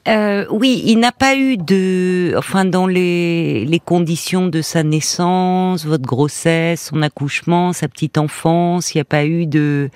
Euh, 0.09 0.45
oui, 0.51 0.83
il 0.85 0.99
n'a 0.99 1.13
pas 1.13 1.35
eu 1.37 1.57
de, 1.57 2.35
enfin 2.37 2.65
dans 2.65 2.87
les 2.87 3.65
les 3.65 3.81
conditions 3.81 4.47
de 4.49 4.61
sa 4.63 4.83
naissance, 4.83 5.87
votre 5.87 6.05
grossesse, 6.05 6.89
son 6.91 7.03
accouchement, 7.03 7.73
sa 7.73 7.89
petite 7.89 8.19
enfance, 8.19 8.95
il 8.95 8.99
n'y 8.99 9.03
a 9.03 9.05
pas 9.05 9.25
eu 9.25 9.47
de 9.47 9.89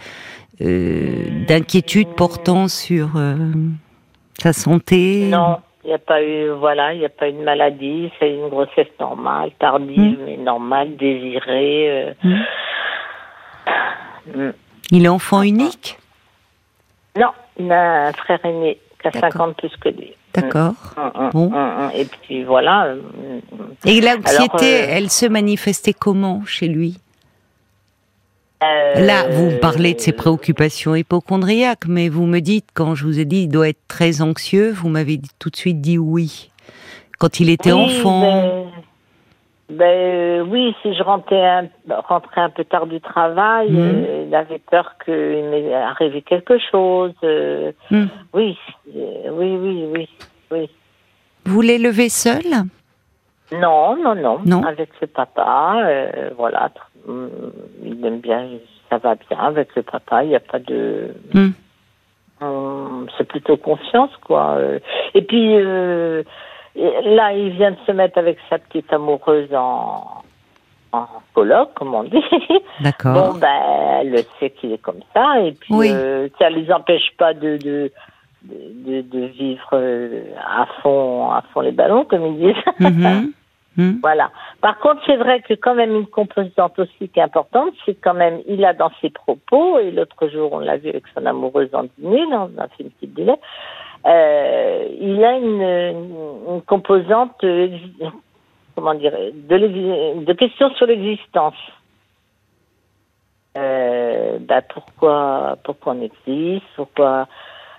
euh, 0.62 1.44
d'inquiétude 1.46 2.08
portant 2.16 2.68
sur 2.68 3.10
euh, 3.16 3.36
sa 4.38 4.52
santé? 4.52 5.28
Non, 5.30 5.58
il 5.84 5.88
n'y 5.88 5.94
a 5.94 5.98
pas 5.98 6.22
eu, 6.22 6.50
voilà, 6.50 6.92
il 6.94 7.00
n'y 7.00 7.04
a 7.06 7.10
pas 7.10 7.28
eu 7.28 7.32
de 7.32 7.42
maladie. 7.42 8.10
C'est 8.18 8.30
une 8.32 8.48
grossesse 8.48 8.88
normale, 8.98 9.50
tardive, 9.58 10.18
Mm. 10.18 10.24
mais 10.24 10.36
normale, 10.38 10.96
désirée. 10.96 11.90
euh. 11.90 12.12
Mm. 12.24 12.40
Mm. 14.36 14.52
Il 14.92 15.04
est 15.04 15.08
enfant 15.08 15.42
unique, 15.42 15.98
Non, 17.16 17.30
il 17.58 17.70
a 17.72 18.08
un 18.08 18.12
frère 18.12 18.44
aîné 18.44 18.78
qui 19.00 19.08
a 19.08 19.10
D'accord. 19.10 19.32
50 19.32 19.56
plus 19.56 19.76
que 19.80 19.88
lui. 19.88 20.12
d'accord. 20.34 20.74
Mm, 20.96 21.22
mm, 21.24 21.30
Bon. 21.32 21.50
mm. 21.50 21.90
Et 21.94 22.04
puis 22.04 22.44
voilà. 22.44 22.86
euh. 22.86 23.00
Et 23.86 24.00
l'anxiété, 24.00 24.82
euh, 24.82 24.86
elle 24.90 25.10
se 25.10 25.26
manifestait 25.26 25.92
comment 25.94 26.42
chez 26.46 26.68
lui? 26.68 26.98
Euh, 28.62 29.00
Là, 29.06 29.26
vous 29.30 29.56
parlez 29.58 29.94
de 29.94 30.00
ses 30.00 30.12
préoccupations 30.12 30.94
hypochondriaques, 30.94 31.86
mais 31.88 32.10
vous 32.10 32.26
me 32.26 32.40
dites, 32.40 32.66
quand 32.74 32.94
je 32.94 33.04
vous 33.06 33.18
ai 33.18 33.24
dit 33.24 33.44
il 33.44 33.48
doit 33.48 33.70
être 33.70 33.80
très 33.88 34.20
anxieux, 34.20 34.70
vous 34.70 34.90
m'avez 34.90 35.18
tout 35.38 35.48
de 35.48 35.56
suite 35.56 35.80
dit 35.80 35.96
oui. 35.96 36.50
Quand 37.18 37.40
il 37.40 37.48
était 37.48 37.72
oui, 37.72 37.80
enfant. 37.84 38.66
Ben, 39.70 39.84
euh, 39.86 40.44
oui, 40.48 40.74
si 40.82 40.94
je 40.94 41.02
rentrais 41.02 41.46
un, 41.46 41.68
rentrais 42.08 42.40
un 42.40 42.50
peu 42.50 42.64
tard 42.64 42.86
du 42.86 43.00
travail, 43.00 43.70
Mhm. 43.70 43.78
euh, 44.06 44.24
il 44.26 44.34
avait 44.34 44.58
peur 44.58 44.94
qu'il 45.04 45.14
m'est 45.50 45.72
arrivé 45.74 46.22
quelque 46.22 46.58
chose. 46.58 47.12
euh, 47.22 47.70
Hmm. 47.90 48.06
oui, 48.34 48.58
oui, 48.94 49.56
oui, 49.62 49.84
oui, 49.94 50.08
oui. 50.50 50.70
Vous 51.46 51.60
l'élevez 51.62 52.08
seul 52.08 52.42
Non, 53.52 53.96
non, 53.96 54.14
non, 54.14 54.38
Non. 54.44 54.62
Avec 54.64 54.90
le 55.00 55.06
papa, 55.06 55.76
voilà. 56.36 56.70
hum, 57.08 57.30
Il 57.84 58.04
aime 58.04 58.20
bien, 58.20 58.46
ça 58.88 58.98
va 58.98 59.14
bien 59.14 59.38
avec 59.38 59.74
le 59.76 59.82
papa. 59.82 60.24
Il 60.24 60.30
n'y 60.30 60.36
a 60.36 60.40
pas 60.40 60.58
de. 60.58 61.14
Hmm. 61.32 61.50
Hum, 62.40 63.06
C'est 63.16 63.24
plutôt 63.28 63.56
confiance, 63.56 64.14
quoi. 64.26 64.58
Et 65.14 65.22
puis 65.22 65.56
et 66.76 67.02
là, 67.02 67.32
il 67.32 67.50
vient 67.50 67.72
de 67.72 67.76
se 67.86 67.92
mettre 67.92 68.18
avec 68.18 68.38
sa 68.48 68.58
petite 68.58 68.92
amoureuse 68.92 69.52
en 69.54 70.22
en 70.92 71.06
colloque, 71.34 71.72
comme 71.74 71.94
on 71.94 72.02
dit. 72.02 72.20
D'accord. 72.80 73.14
Bon, 73.32 73.38
ben, 73.38 74.00
elle 74.00 74.24
sait 74.40 74.50
qu'il 74.50 74.72
est 74.72 74.82
comme 74.82 75.02
ça, 75.14 75.40
et 75.40 75.52
puis 75.52 75.72
Oui. 75.72 75.88
euh, 75.92 76.28
ça 76.38 76.50
les 76.50 76.70
empêche 76.72 77.10
pas 77.16 77.32
de 77.32 77.56
de 77.58 77.92
de, 78.42 79.02
de 79.02 79.26
vivre 79.26 79.68
euh, 79.74 80.22
à 80.44 80.66
fond 80.82 81.30
à 81.30 81.42
fond 81.52 81.60
les 81.60 81.72
ballons, 81.72 82.04
comme 82.04 82.26
ils 82.26 82.38
disent. 82.38 82.64
Mhm. 82.80 83.32
Mhm. 83.76 83.98
Voilà. 84.02 84.30
Par 84.60 84.78
contre, 84.80 85.00
c'est 85.06 85.16
vrai 85.16 85.40
que 85.42 85.54
quand 85.54 85.76
même 85.76 85.94
une 85.94 86.06
composante 86.06 86.76
aussi 86.80 87.08
qui 87.08 87.20
est 87.20 87.22
importante, 87.22 87.72
c'est 87.86 87.94
quand 87.94 88.14
même, 88.14 88.40
il 88.48 88.64
a 88.64 88.72
dans 88.74 88.90
ses 89.00 89.10
propos, 89.10 89.78
et 89.78 89.92
l'autre 89.92 90.26
jour 90.28 90.52
on 90.52 90.58
l'a 90.58 90.76
vu 90.76 90.88
avec 90.88 91.04
son 91.14 91.24
amoureuse 91.24 91.68
en 91.72 91.84
dîner, 91.96 92.26
dans 92.32 92.50
un 92.58 92.66
film 92.76 92.90
petit 92.90 93.06
délai, 93.06 93.36
euh, 94.06 94.88
il 95.00 95.24
a 95.24 95.36
une, 95.36 95.62
une, 96.48 96.62
composante, 96.62 97.42
euh, 97.44 97.68
comment 98.74 98.94
dire, 98.94 99.12
de, 99.12 100.24
de 100.24 100.32
questions 100.32 100.70
sur 100.74 100.86
l'existence. 100.86 101.54
Euh, 103.56 104.38
bah 104.40 104.62
pourquoi, 104.62 105.56
pourquoi 105.64 105.94
on 105.94 106.02
existe, 106.02 106.66
pourquoi. 106.76 107.26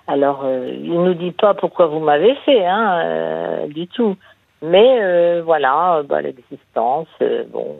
Alors, 0.07 0.41
euh, 0.43 0.69
il 0.73 0.93
nous 0.93 1.13
dit 1.13 1.31
pas 1.31 1.53
pourquoi 1.53 1.85
vous 1.87 1.99
m'avez 1.99 2.35
fait, 2.45 2.65
hein, 2.65 2.99
euh, 3.03 3.67
du 3.67 3.87
tout. 3.87 4.15
Mais 4.61 4.99
euh, 5.01 5.41
voilà, 5.43 6.03
bah, 6.03 6.21
l'existence, 6.21 7.07
bon. 7.49 7.77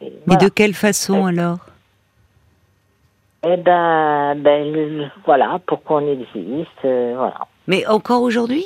et 0.00 0.06
Mais 0.06 0.10
voilà. 0.26 0.44
de 0.44 0.48
quelle 0.48 0.74
façon 0.74 1.26
alors? 1.26 1.58
Eh 3.42 3.56
ben, 3.56 4.34
ben 4.36 4.70
le- 4.70 5.06
voilà, 5.24 5.58
pourquoi 5.66 6.02
on 6.02 6.06
existe, 6.12 6.84
euh, 6.84 7.14
voilà. 7.16 7.46
Mais 7.66 7.86
encore 7.86 8.22
aujourd'hui 8.22 8.64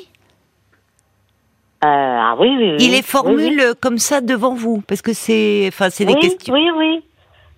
Euh, 1.85 1.87
ah 1.87 2.35
oui, 2.39 2.49
oui, 2.57 2.71
oui. 2.73 2.77
Il 2.81 2.93
les 2.93 3.03
formule 3.03 3.61
oui. 3.61 3.75
comme 3.81 3.99
ça 3.99 4.21
devant 4.21 4.55
vous, 4.55 4.81
parce 4.87 5.03
que 5.03 5.13
c'est, 5.13 5.67
enfin, 5.69 5.91
c'est 5.91 6.05
des 6.07 6.15
questions. 6.15 6.55
Oui, 6.55 6.71
oui. 6.77 7.05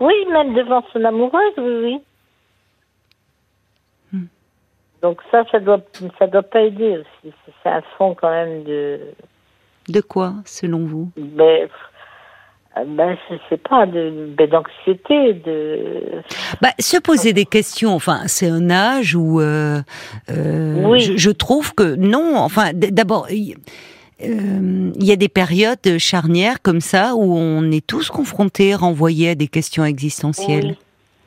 Oui, 0.00 0.14
même 0.30 0.52
devant 0.54 0.82
son 0.92 1.04
amoureuse, 1.04 1.54
oui, 1.58 1.74
oui. 1.84 1.98
Hmm. 4.12 4.26
Donc 5.02 5.20
ça, 5.30 5.44
ça 5.50 5.58
doit, 5.60 5.80
ça 6.18 6.26
doit 6.26 6.42
pas 6.42 6.62
aider 6.62 6.98
aussi. 6.98 7.32
C'est 7.62 7.68
un 7.70 7.82
fond 7.96 8.14
quand 8.14 8.30
même 8.30 8.64
de, 8.64 9.00
De 9.88 10.00
quoi, 10.00 10.34
selon 10.44 10.84
vous? 10.86 11.10
Ben, 11.16 11.68
ben 12.84 13.16
je 13.30 13.36
sais 13.48 13.56
pas, 13.56 13.86
de, 13.86 14.28
ben, 14.36 14.48
d'anxiété, 14.50 15.32
de. 15.34 16.02
Bah, 16.60 16.68
se 16.78 16.98
poser 17.00 17.32
des 17.32 17.44
questions, 17.46 17.94
enfin, 17.94 18.20
c'est 18.26 18.48
un 18.48 18.68
âge 18.70 19.14
où 19.14 19.40
euh, 19.40 19.80
euh, 20.30 20.82
Oui. 20.84 21.00
je, 21.00 21.16
je 21.16 21.30
trouve 21.30 21.74
que 21.74 21.94
non. 21.94 22.36
Enfin, 22.36 22.72
d'abord, 22.74 23.28
il 23.30 23.54
euh, 24.22 24.90
il 24.94 25.04
y 25.04 25.12
a 25.12 25.16
des 25.16 25.28
périodes 25.28 25.98
charnières 25.98 26.60
comme 26.62 26.80
ça 26.80 27.14
où 27.14 27.36
on 27.36 27.70
est 27.70 27.86
tous 27.86 28.08
confrontés, 28.10 28.74
renvoyés 28.74 29.30
à 29.30 29.34
des 29.34 29.48
questions 29.48 29.84
existentielles. 29.84 30.66
Oui. 30.70 30.78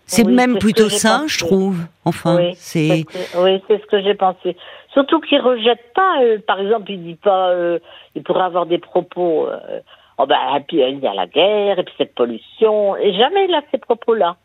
C'est 0.07 0.25
Oui, 0.25 0.33
même 0.33 0.53
c'est 0.53 0.59
plutôt 0.59 0.89
sain, 0.89 1.19
pensé. 1.21 1.33
je 1.35 1.45
trouve. 1.45 1.77
Enfin, 2.03 2.37
oui, 2.37 2.51
c'est 2.55 3.05
c'est 3.11 3.19
ce- 3.31 3.37
oui, 3.43 3.61
c'est 3.67 3.79
ce 3.79 3.85
que 3.85 4.01
j'ai 4.01 4.15
pensé. 4.15 4.57
Surtout 4.93 5.19
qu'il 5.19 5.39
rejette 5.39 5.81
pas, 5.93 6.23
euh, 6.23 6.39
par 6.47 6.59
exemple, 6.59 6.89
il 6.91 7.03
dit 7.03 7.13
pas, 7.15 7.49
euh, 7.49 7.77
il 8.15 8.23
pourrait 8.23 8.41
avoir 8.45 8.65
des 8.65 8.79
propos. 8.79 9.47
Oh 10.21 10.25
ben, 10.25 10.35
et 10.57 10.59
puis 10.59 10.81
il 10.81 10.99
y 10.99 11.07
a 11.07 11.13
la 11.13 11.27
guerre, 11.27 11.79
et 11.79 11.83
puis 11.83 11.93
cette 11.97 12.13
pollution, 12.13 12.97
et 12.97 13.13
jamais 13.13 13.45
il 13.45 13.55
a 13.55 13.61
ces 13.71 13.77
propos-là. 13.77 14.35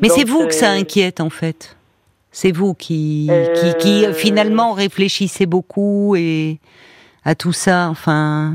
Mais 0.00 0.08
c'est 0.08 0.24
vous 0.24 0.46
que 0.46 0.54
ça 0.54 0.72
euh, 0.72 0.80
inquiète 0.80 1.20
en 1.20 1.30
fait. 1.30 1.76
C'est 2.30 2.52
vous 2.52 2.74
qui, 2.74 3.28
Euh, 3.30 3.52
qui, 3.54 3.74
qui 3.78 4.14
finalement 4.14 4.72
réfléchissez 4.72 5.46
beaucoup 5.46 6.14
et 6.16 6.58
à 7.24 7.34
tout 7.34 7.52
ça. 7.52 7.88
Enfin, 7.90 8.52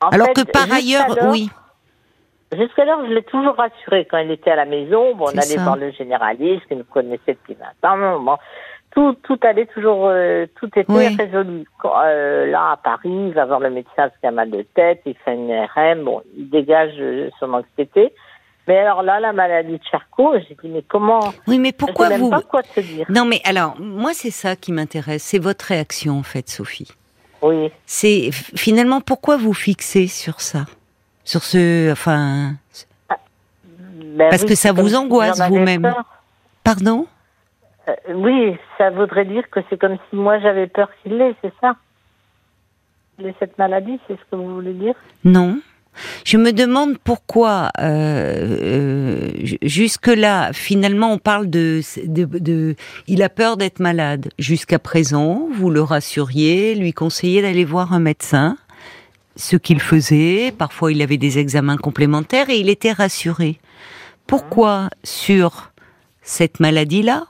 En 0.00 0.08
alors 0.08 0.28
fait, 0.28 0.44
que 0.44 0.50
par 0.50 0.72
ailleurs, 0.72 1.06
oui, 1.30 1.50
Jusqu'alors, 2.52 3.00
je 3.06 3.14
l'ai 3.14 3.22
toujours 3.22 3.56
rassuré 3.56 4.06
quand 4.10 4.18
il 4.18 4.30
était 4.30 4.50
à 4.50 4.56
la 4.56 4.66
maison. 4.66 5.14
Bon, 5.14 5.24
on 5.24 5.28
allait 5.28 5.40
ça. 5.56 5.62
voir 5.62 5.76
le 5.76 5.90
généraliste 5.92 6.66
qui 6.68 6.76
nous 6.76 6.84
connaissait 6.84 7.32
depuis 7.32 7.56
20 7.82 7.88
ans. 7.88 8.20
Bon, 8.20 8.36
tout, 8.94 9.14
tout 9.22 9.38
allait 9.42 9.66
toujours, 9.66 10.06
euh, 10.08 10.46
tout 10.60 10.66
était 10.76 10.84
Oui. 10.92 11.06
résolu. 11.16 11.64
Euh, 11.84 12.46
là, 12.46 12.72
à 12.72 12.76
Paris, 12.76 13.08
il 13.28 13.32
va 13.32 13.44
voir 13.46 13.60
le 13.60 13.70
médecin 13.70 13.92
parce 13.96 14.16
qu'il 14.18 14.28
a 14.28 14.32
mal 14.32 14.50
de 14.50 14.62
tête, 14.74 15.00
il 15.06 15.14
fait 15.24 15.34
une 15.34 15.50
RM, 15.52 16.04
bon, 16.04 16.22
il 16.36 16.48
dégage 16.50 16.94
euh, 16.98 17.30
son 17.40 17.52
anxiété. 17.54 18.12
Mais 18.68 18.78
alors 18.78 19.02
là, 19.02 19.18
la 19.18 19.32
maladie 19.32 19.72
de 19.78 19.84
Charcot, 19.90 20.34
j'ai 20.48 20.54
dit, 20.62 20.68
mais 20.68 20.82
comment? 20.86 21.32
Oui, 21.48 21.58
mais 21.58 21.72
pourquoi 21.72 22.10
vous? 22.16 22.30
pas 22.30 22.42
quoi 22.42 22.62
te 22.62 22.78
dire. 22.80 23.06
Non, 23.08 23.24
mais 23.24 23.40
alors, 23.44 23.74
moi, 23.80 24.10
c'est 24.14 24.30
ça 24.30 24.54
qui 24.54 24.70
m'intéresse. 24.70 25.22
C'est 25.24 25.40
votre 25.40 25.64
réaction, 25.64 26.18
en 26.18 26.22
fait, 26.22 26.48
Sophie. 26.48 26.88
Oui. 27.42 27.72
C'est 27.86 28.30
finalement 28.32 29.00
pourquoi 29.00 29.36
vous 29.36 29.52
fixez 29.52 30.06
sur 30.06 30.40
ça, 30.40 30.60
sur 31.24 31.42
ce, 31.42 31.90
enfin, 31.90 32.52
Ben 33.90 34.28
Parce 34.30 34.42
oui, 34.42 34.50
que 34.50 34.54
ça 34.54 34.72
vous 34.72 34.94
angoisse 34.94 35.40
vous-même. 35.48 35.92
pardon? 36.62 37.06
Euh, 37.88 37.94
oui, 38.14 38.56
ça 38.78 38.90
voudrait 38.90 39.24
dire 39.24 39.48
que 39.50 39.60
c'est 39.68 39.78
comme 39.78 39.96
si 40.08 40.16
moi 40.16 40.38
j'avais 40.40 40.66
peur 40.66 40.88
qu'il 41.02 41.16
l'ait, 41.16 41.34
c'est 41.42 41.52
ça? 41.60 41.76
Ait 43.22 43.34
cette 43.38 43.58
maladie, 43.58 43.98
c'est 44.06 44.14
ce 44.14 44.20
que 44.30 44.36
vous 44.36 44.54
voulez 44.54 44.72
dire? 44.72 44.94
Non. 45.24 45.60
Je 46.24 46.38
me 46.38 46.52
demande 46.52 46.96
pourquoi, 46.98 47.68
euh, 47.78 47.82
euh, 48.62 49.30
ju- 49.42 49.58
jusque-là, 49.62 50.52
finalement, 50.54 51.12
on 51.12 51.18
parle 51.18 51.50
de, 51.50 51.80
de, 52.06 52.24
de- 52.24 52.74
il 53.06 53.22
a 53.22 53.28
peur 53.28 53.56
d'être 53.58 53.78
malade. 53.78 54.30
Jusqu'à 54.38 54.78
présent, 54.78 55.48
vous 55.52 55.68
le 55.70 55.82
rassuriez, 55.82 56.74
lui 56.74 56.92
conseillez 56.94 57.42
d'aller 57.42 57.64
voir 57.66 57.92
un 57.92 58.00
médecin, 58.00 58.56
ce 59.36 59.56
qu'il 59.56 59.80
faisait. 59.80 60.52
Parfois, 60.56 60.92
il 60.92 61.02
avait 61.02 61.18
des 61.18 61.38
examens 61.38 61.76
complémentaires 61.76 62.48
et 62.48 62.56
il 62.56 62.70
était 62.70 62.92
rassuré. 62.92 63.58
Pourquoi 64.26 64.88
sur 65.04 65.72
cette 66.22 66.58
maladie-là, 66.58 67.24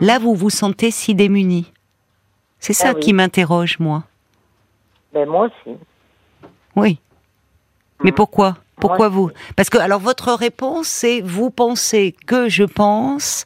là, 0.00 0.18
vous 0.18 0.34
vous 0.34 0.50
sentez 0.50 0.90
si 0.90 1.14
démuni 1.14 1.72
C'est 2.58 2.72
ça 2.72 2.88
Ah 2.90 2.92
oui. 2.94 3.00
qui 3.00 3.12
m'interroge, 3.12 3.78
moi. 3.78 4.04
Ben 5.12 5.28
moi 5.28 5.46
aussi. 5.46 5.76
Oui. 6.74 6.98
Mais 8.02 8.10
Mhm. 8.10 8.16
pourquoi? 8.16 8.56
Pourquoi 8.78 9.08
Moi, 9.08 9.10
vous? 9.16 9.30
Parce 9.56 9.70
que 9.70 9.78
alors 9.78 10.00
votre 10.00 10.32
réponse 10.34 10.86
c'est 10.88 11.22
vous 11.22 11.48
pensez 11.50 12.14
que 12.26 12.48
je 12.50 12.64
pense 12.64 13.44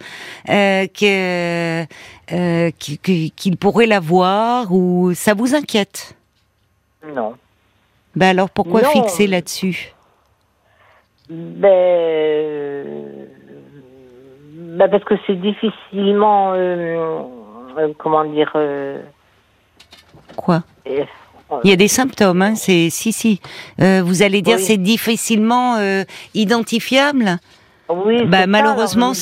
euh, 0.49 0.87
que 0.89 1.85
euh, 2.33 2.71
qu'il- 2.79 3.57
pourrait 3.57 3.87
l'avoir 3.87 4.73
ou 4.73 5.13
ça 5.15 5.35
vous 5.35 5.55
inquiète? 5.55 6.17
Non. 7.15 7.35
Ben 8.17 8.31
alors 8.31 8.51
pourquoi 8.51 8.83
Non. 8.83 8.91
fixer 8.91 9.29
là-dessus? 9.29 9.93
Ben, 11.29 13.29
ben 14.81 14.89
parce 14.89 15.05
que 15.05 15.15
c'est 15.27 15.39
difficilement, 15.39 16.53
euh, 16.55 17.23
euh, 17.77 17.89
comment 17.99 18.25
dire, 18.25 18.51
euh, 18.55 19.03
Quoi 20.37 20.63
euh, 20.89 21.05
Il 21.65 21.69
y 21.71 21.73
a 21.75 21.77
des 21.77 21.89
symptômes, 21.89 22.41
hein, 22.41 22.55
c'est 22.55 22.89
si 22.89 23.13
si. 23.13 23.41
Euh, 23.83 24.01
vous 24.03 24.23
allez 24.23 24.41
dire 24.41 24.57
Oui. 24.57 24.63
c'est 24.63 24.79
difficilement 24.79 25.77
euh, 25.77 26.05
identifiable. 26.33 27.37
oui. 27.91 28.25
Bah, 28.25 28.47
malheureusement, 28.47 29.13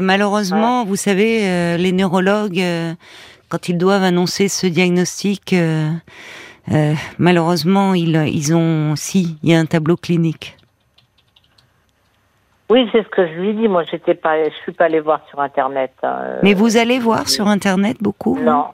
malheureusement, 0.00 0.84
vous 0.84 0.96
savez, 0.96 1.40
euh, 1.44 1.78
les 1.78 1.92
neurologues, 1.92 2.60
euh, 2.60 2.92
quand 3.48 3.70
ils 3.70 3.78
doivent 3.78 4.02
annoncer 4.04 4.48
ce 4.48 4.66
diagnostic, 4.66 5.54
euh, 5.54 5.88
euh, 6.70 6.92
malheureusement, 7.18 7.94
ils, 7.94 8.16
ils 8.30 8.54
ont, 8.54 8.94
si, 8.96 9.38
il 9.42 9.50
y 9.50 9.54
a 9.54 9.58
un 9.58 9.66
tableau 9.66 9.96
clinique. 9.96 10.56
Oui, 12.72 12.88
c'est 12.90 13.02
ce 13.02 13.08
que 13.08 13.26
je 13.26 13.32
lui 13.34 13.52
dis. 13.54 13.68
Moi, 13.68 13.84
j'étais 13.90 14.14
pas, 14.14 14.42
je 14.44 14.54
suis 14.62 14.72
pas 14.72 14.86
allée 14.86 15.00
voir 15.00 15.20
sur 15.28 15.40
internet. 15.40 15.92
hein, 16.02 16.16
euh, 16.22 16.40
Mais 16.42 16.54
vous 16.54 16.78
allez 16.78 16.98
voir 16.98 17.28
sur 17.28 17.46
Internet 17.46 17.98
beaucoup 18.00 18.38
Non, 18.40 18.68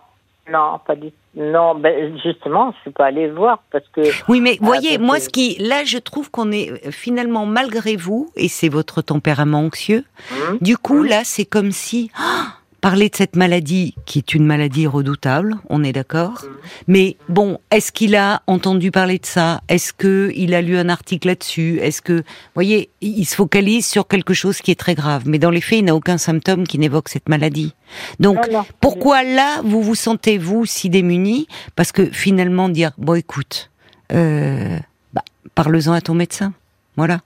non, 0.48 0.78
pas 0.86 0.94
du 0.94 1.10
tout. 1.10 1.16
non, 1.34 1.74
ben 1.74 2.16
justement, 2.22 2.72
je 2.76 2.80
suis 2.82 2.90
pas 2.92 3.06
allée 3.06 3.28
voir 3.28 3.58
parce 3.72 3.88
que. 3.88 4.02
Oui, 4.30 4.40
mais 4.40 4.56
voyez, 4.60 4.98
moi, 4.98 5.18
ce 5.18 5.28
qui, 5.28 5.56
là, 5.58 5.82
je 5.84 5.98
trouve 5.98 6.30
qu'on 6.30 6.52
est 6.52 6.92
finalement 6.92 7.44
malgré 7.44 7.96
vous, 7.96 8.30
et 8.36 8.46
c'est 8.46 8.68
votre 8.68 9.02
tempérament 9.02 9.58
anxieux. 9.58 10.04
Hum, 10.30 10.58
du 10.60 10.76
coup, 10.76 11.00
hum? 11.00 11.06
là, 11.06 11.22
c'est 11.24 11.44
comme 11.44 11.72
si. 11.72 12.12
Ah, 12.16 12.54
parler 12.80 13.08
de 13.08 13.16
cette 13.16 13.37
maladie 13.37 13.94
qui 14.06 14.18
est 14.18 14.35
une 14.35 14.47
maladie 14.47 14.87
redoutable, 14.87 15.56
on 15.68 15.82
est 15.82 15.92
d'accord. 15.92 16.44
Mais 16.87 17.16
bon, 17.28 17.58
est-ce 17.70 17.92
qu'il 17.92 18.14
a 18.14 18.42
entendu 18.47 18.90
parler 18.90 19.18
de 19.18 19.26
ça? 19.26 19.61
Est-ce 19.68 19.92
que 19.92 20.32
il 20.35 20.54
a 20.54 20.62
lu 20.62 20.76
un 20.76 20.88
article 20.88 21.28
là-dessus? 21.28 21.78
Est-ce 21.80 22.02
que, 22.02 22.23
voyez, 22.54 22.90
il 23.00 23.25
se 23.25 23.35
focalise 23.35 23.87
sur 23.87 24.06
quelque 24.06 24.35
chose 24.35 24.58
qui 24.61 24.70
est 24.70 24.78
très 24.78 24.94
grave, 24.94 25.25
mais 25.26 25.38
dans 25.38 25.50
les 25.50 25.61
faits, 25.61 25.80
il 25.80 25.85
n'a 25.87 25.94
aucun 25.94 26.18
symptôme 26.18 26.66
qui 26.66 26.78
n'évoque 26.78 27.08
cette 27.08 27.28
maladie. 27.28 27.75
Donc, 28.20 28.38
pourquoi 28.80 29.23
là, 29.23 29.61
vous 29.64 29.82
vous 29.82 29.94
sentez 29.94 30.38
vous 30.38 30.66
si 30.66 30.88
démuni? 30.88 31.49
Parce 31.75 31.92
que 31.92 32.06
finalement, 32.06 32.68
dire 32.68 32.92
bon, 32.99 33.14
écoute, 33.14 33.70
euh, 34.12 34.78
bah, 35.12 35.23
parle-en 35.54 35.92
à 35.92 36.00
ton 36.00 36.14
médecin, 36.14 36.52
voilà. 36.97 37.20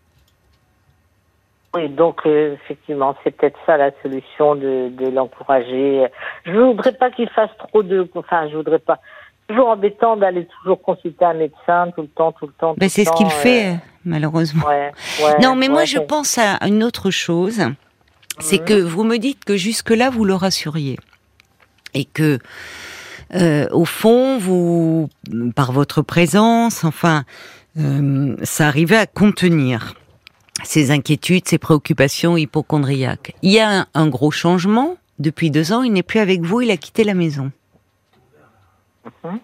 Oui, 1.74 1.88
donc 1.88 2.20
euh, 2.26 2.54
effectivement, 2.54 3.16
c'est 3.24 3.30
peut-être 3.30 3.58
ça 3.64 3.78
la 3.78 3.90
solution 4.02 4.54
de, 4.54 4.90
de 4.90 5.08
l'encourager. 5.08 6.06
Je 6.44 6.52
voudrais 6.52 6.92
pas 6.92 7.10
qu'il 7.10 7.28
fasse 7.30 7.50
trop 7.58 7.82
de, 7.82 8.06
enfin, 8.14 8.48
je 8.50 8.56
voudrais 8.56 8.78
pas. 8.78 8.98
Toujours 9.48 9.68
embêtant 9.68 10.16
d'aller 10.16 10.46
toujours 10.46 10.80
consulter 10.80 11.24
un 11.24 11.34
médecin 11.34 11.90
tout 11.94 12.02
le 12.02 12.08
temps, 12.08 12.32
tout 12.32 12.46
le 12.46 12.52
temps. 12.52 12.74
Ben, 12.76 12.88
c'est 12.88 13.04
ce 13.04 13.12
qu'il 13.12 13.28
fait, 13.30 13.68
euh, 13.68 13.76
malheureusement. 14.04 14.66
Ouais, 14.66 14.92
ouais, 15.22 15.38
non, 15.42 15.56
mais 15.56 15.68
moi, 15.68 15.84
je 15.84 15.98
pense 15.98 16.38
à 16.38 16.58
une 16.66 16.84
autre 16.84 17.10
chose. 17.10 17.62
C'est 18.38 18.60
mhm. 18.60 18.64
que 18.66 18.74
vous 18.82 19.04
me 19.04 19.18
dites 19.18 19.44
que 19.44 19.56
jusque-là, 19.56 20.10
vous 20.10 20.24
le 20.24 20.34
rassuriez. 20.34 20.98
Et 21.94 22.04
que, 22.04 22.38
euh, 23.34 23.66
au 23.72 23.84
fond, 23.84 24.38
vous, 24.38 25.08
par 25.56 25.72
votre 25.72 26.02
présence, 26.02 26.84
enfin, 26.84 27.24
euh, 27.78 28.36
ça 28.42 28.66
arrivait 28.66 28.96
à 28.96 29.06
contenir 29.06 29.94
ses 30.64 30.90
inquiétudes, 30.90 31.48
ses 31.48 31.58
préoccupations 31.58 32.36
hypochondriaques. 32.36 33.34
Il 33.42 33.52
y 33.52 33.60
a 33.60 33.86
un, 33.94 34.06
gros 34.08 34.30
changement. 34.30 34.96
Depuis 35.18 35.50
deux 35.50 35.72
ans, 35.72 35.82
il 35.82 35.92
n'est 35.92 36.02
plus 36.02 36.20
avec 36.20 36.42
vous, 36.42 36.60
il 36.60 36.70
a 36.70 36.76
quitté 36.76 37.04
la 37.04 37.14
maison. 37.14 37.52
Mhm. 39.24 39.38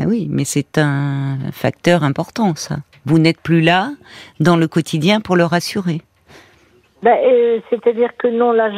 Ah 0.00 0.04
oui, 0.06 0.28
mais 0.30 0.44
c'est 0.44 0.78
un 0.78 1.38
facteur 1.52 2.04
important, 2.04 2.54
ça. 2.54 2.78
Vous 3.04 3.18
n'êtes 3.18 3.40
plus 3.40 3.62
là 3.62 3.92
dans 4.38 4.56
le 4.56 4.68
quotidien 4.68 5.20
pour 5.20 5.34
le 5.34 5.44
rassurer. 5.44 6.02
Ben, 7.02 7.16
euh, 7.24 7.60
C'est-à-dire 7.70 8.16
que 8.16 8.26
non, 8.26 8.52
là, 8.52 8.70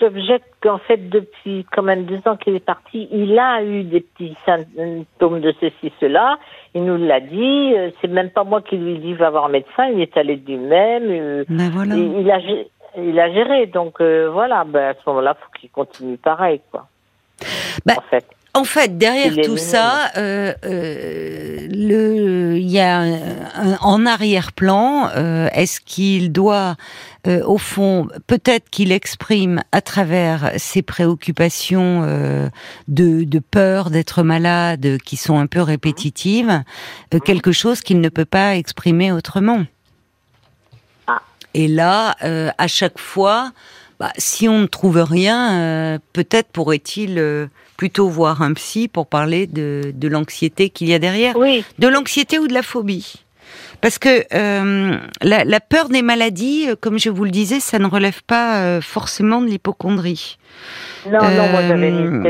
j'objecte 0.00 0.48
qu'en 0.60 0.78
fait, 0.78 1.08
depuis 1.08 1.64
quand 1.70 1.82
même 1.82 2.04
deux 2.04 2.20
ans 2.26 2.36
qu'il 2.36 2.56
est 2.56 2.64
parti, 2.64 3.08
il 3.12 3.38
a 3.38 3.62
eu 3.62 3.84
des 3.84 4.00
petits 4.00 4.36
symptômes 4.44 5.40
de 5.40 5.54
ceci, 5.60 5.92
cela. 6.00 6.38
Il 6.74 6.84
nous 6.84 6.96
l'a 6.96 7.20
dit. 7.20 7.74
Euh, 7.76 7.90
c'est 8.00 8.08
même 8.08 8.30
pas 8.30 8.42
moi 8.42 8.60
qui 8.60 8.76
lui 8.76 8.98
dis 8.98 9.14
va 9.14 9.30
voir 9.30 9.44
un 9.46 9.50
médecin. 9.50 9.86
Il 9.86 10.00
est 10.00 10.16
allé 10.16 10.36
du 10.36 10.56
même. 10.56 11.04
Euh, 11.08 11.44
ben 11.48 11.70
voilà. 11.70 11.94
il, 11.94 12.28
a, 12.30 12.38
il 12.98 13.20
a 13.20 13.32
géré. 13.32 13.66
Donc 13.66 14.00
voilà, 14.00 14.64
ben, 14.64 14.90
à 14.90 14.94
ce 14.94 15.00
moment-là, 15.06 15.34
faut 15.34 15.58
qu'il 15.60 15.70
continue 15.70 16.16
pareil, 16.16 16.60
quoi. 16.70 16.88
Ben, 17.86 17.94
en 17.96 18.02
fait. 18.02 18.26
En 18.56 18.62
fait, 18.62 18.98
derrière 18.98 19.34
tout 19.44 19.56
ça, 19.56 20.12
euh, 20.16 20.54
euh, 20.64 21.66
il 22.56 22.70
y 22.70 22.78
a 22.78 23.00
un, 23.00 23.76
en 23.80 24.06
arrière-plan. 24.06 25.10
Euh, 25.16 25.48
est-ce 25.52 25.80
qu'il 25.80 26.30
doit, 26.30 26.76
euh, 27.26 27.42
au 27.44 27.58
fond, 27.58 28.08
peut-être 28.28 28.70
qu'il 28.70 28.92
exprime 28.92 29.60
à 29.72 29.80
travers 29.80 30.52
ses 30.56 30.82
préoccupations 30.82 32.02
euh, 32.04 32.48
de, 32.86 33.24
de, 33.24 33.38
peur 33.40 33.90
d'être 33.90 34.22
malade, 34.22 34.98
qui 35.04 35.16
sont 35.16 35.38
un 35.38 35.46
peu 35.46 35.60
répétitives, 35.60 36.62
quelque 37.24 37.50
chose 37.50 37.80
qu'il 37.80 38.00
ne 38.00 38.08
peut 38.08 38.24
pas 38.24 38.54
exprimer 38.54 39.10
autrement. 39.10 39.64
Ah. 41.08 41.22
Et 41.54 41.66
là, 41.66 42.14
à 42.56 42.68
chaque 42.68 43.00
fois, 43.00 43.50
bah, 43.98 44.12
si 44.16 44.48
on 44.48 44.60
ne 44.60 44.66
trouve 44.66 45.02
rien, 45.02 45.98
peut-être 46.12 46.48
pourrait-il 46.50 47.48
plutôt 47.76 48.08
voir 48.08 48.42
un 48.42 48.52
psy 48.54 48.88
pour 48.88 49.06
parler 49.06 49.46
de, 49.46 49.92
de 49.94 50.08
l'anxiété 50.08 50.70
qu'il 50.70 50.88
y 50.88 50.94
a 50.94 50.98
derrière. 50.98 51.36
Oui. 51.36 51.64
De 51.78 51.88
l'anxiété 51.88 52.38
ou 52.38 52.46
de 52.46 52.54
la 52.54 52.62
phobie. 52.62 53.14
Parce 53.80 53.98
que 53.98 54.24
euh, 54.34 54.96
la, 55.22 55.44
la, 55.44 55.60
peur 55.60 55.88
des 55.88 56.02
maladies, 56.02 56.66
euh, 56.68 56.74
comme 56.80 56.98
je 56.98 57.10
vous 57.10 57.24
le 57.24 57.30
disais, 57.30 57.60
ça 57.60 57.78
ne 57.78 57.86
relève 57.86 58.22
pas 58.22 58.58
euh, 58.58 58.80
forcément 58.80 59.40
de 59.40 59.46
l'hypochondrie. 59.46 60.38
Non, 61.10 61.18
non, 61.20 61.48
moi 61.50 61.60
j'avais 61.66 61.90
mis 61.90 62.22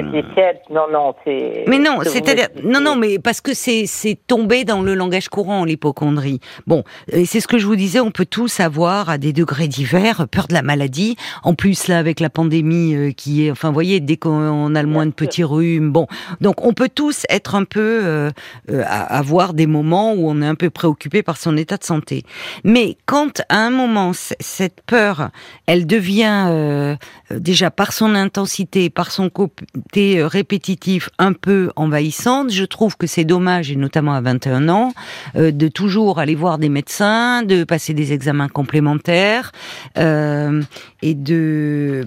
Non, 0.70 0.86
non, 0.90 1.14
c'est. 1.24 1.64
Mais 1.68 1.78
non, 1.78 1.98
c'est-à-dire, 2.02 2.48
non, 2.64 2.80
non, 2.80 2.96
mais 2.96 3.18
parce 3.18 3.40
que 3.40 3.54
c'est 3.54 3.84
c'est 3.86 4.18
tombé 4.26 4.64
dans 4.64 4.80
le 4.80 4.94
langage 4.94 5.28
courant 5.28 5.64
l'hypochondrie. 5.64 6.40
Bon, 6.66 6.82
c'est 7.12 7.40
ce 7.40 7.46
que 7.46 7.58
je 7.58 7.66
vous 7.66 7.76
disais. 7.76 8.00
On 8.00 8.10
peut 8.10 8.24
tous 8.24 8.60
avoir 8.60 9.10
à 9.10 9.18
des 9.18 9.32
degrés 9.32 9.68
divers 9.68 10.26
peur 10.28 10.48
de 10.48 10.54
la 10.54 10.62
maladie. 10.62 11.16
En 11.44 11.54
plus 11.54 11.86
là, 11.86 11.98
avec 11.98 12.18
la 12.18 12.30
pandémie 12.30 13.14
qui 13.14 13.46
est, 13.46 13.50
enfin, 13.50 13.68
vous 13.68 13.74
voyez, 13.74 14.00
dès 14.00 14.16
qu'on 14.16 14.74
a 14.74 14.82
le 14.82 14.88
moins 14.88 15.06
de 15.06 15.12
petits 15.12 15.44
rhumes, 15.44 15.92
bon, 15.92 16.06
donc 16.40 16.64
on 16.64 16.72
peut 16.72 16.90
tous 16.92 17.26
être 17.28 17.54
un 17.54 17.64
peu 17.64 18.30
euh, 18.70 18.82
avoir 18.86 19.52
des 19.52 19.66
moments 19.66 20.14
où 20.14 20.30
on 20.30 20.40
est 20.40 20.46
un 20.46 20.54
peu 20.54 20.70
préoccupé 20.70 21.22
par 21.22 21.33
son 21.36 21.56
état 21.56 21.76
de 21.76 21.84
santé. 21.84 22.22
Mais 22.64 22.96
quand 23.06 23.42
à 23.48 23.58
un 23.58 23.70
moment 23.70 24.12
cette 24.40 24.80
peur, 24.86 25.30
elle 25.66 25.86
devient 25.86 26.96
déjà 27.30 27.70
par 27.70 27.92
son 27.92 28.14
intensité, 28.14 28.90
par 28.90 29.10
son 29.10 29.30
côté 29.30 30.18
euh, 30.18 30.26
répétitif 30.26 31.10
un 31.18 31.32
peu 31.32 31.70
envahissante, 31.76 32.52
je 32.52 32.64
trouve 32.64 32.96
que 32.96 33.06
c'est 33.06 33.24
dommage, 33.24 33.70
et 33.70 33.76
notamment 33.76 34.14
à 34.14 34.20
21 34.20 34.68
ans, 34.68 34.92
euh, 35.36 35.50
de 35.50 35.68
toujours 35.68 36.18
aller 36.18 36.34
voir 36.34 36.58
des 36.58 36.68
médecins, 36.68 37.42
de 37.42 37.64
passer 37.64 37.94
des 37.94 38.12
examens 38.12 38.48
complémentaires, 38.48 39.52
euh, 39.98 40.62
et 41.02 41.14
de 41.14 42.06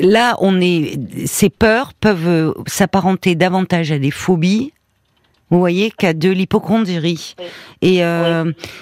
là 0.00 0.36
on 0.40 0.60
est 0.60 0.98
ces 1.26 1.50
peurs 1.50 1.94
peuvent 1.94 2.54
s'apparenter 2.66 3.34
davantage 3.34 3.92
à 3.92 3.98
des 3.98 4.10
phobies 4.10 4.72
vous 5.50 5.58
voyez 5.58 5.90
qu'à 5.90 6.12
de 6.12 6.30
l'hypochondrie. 6.30 7.34
Et, 7.82 7.98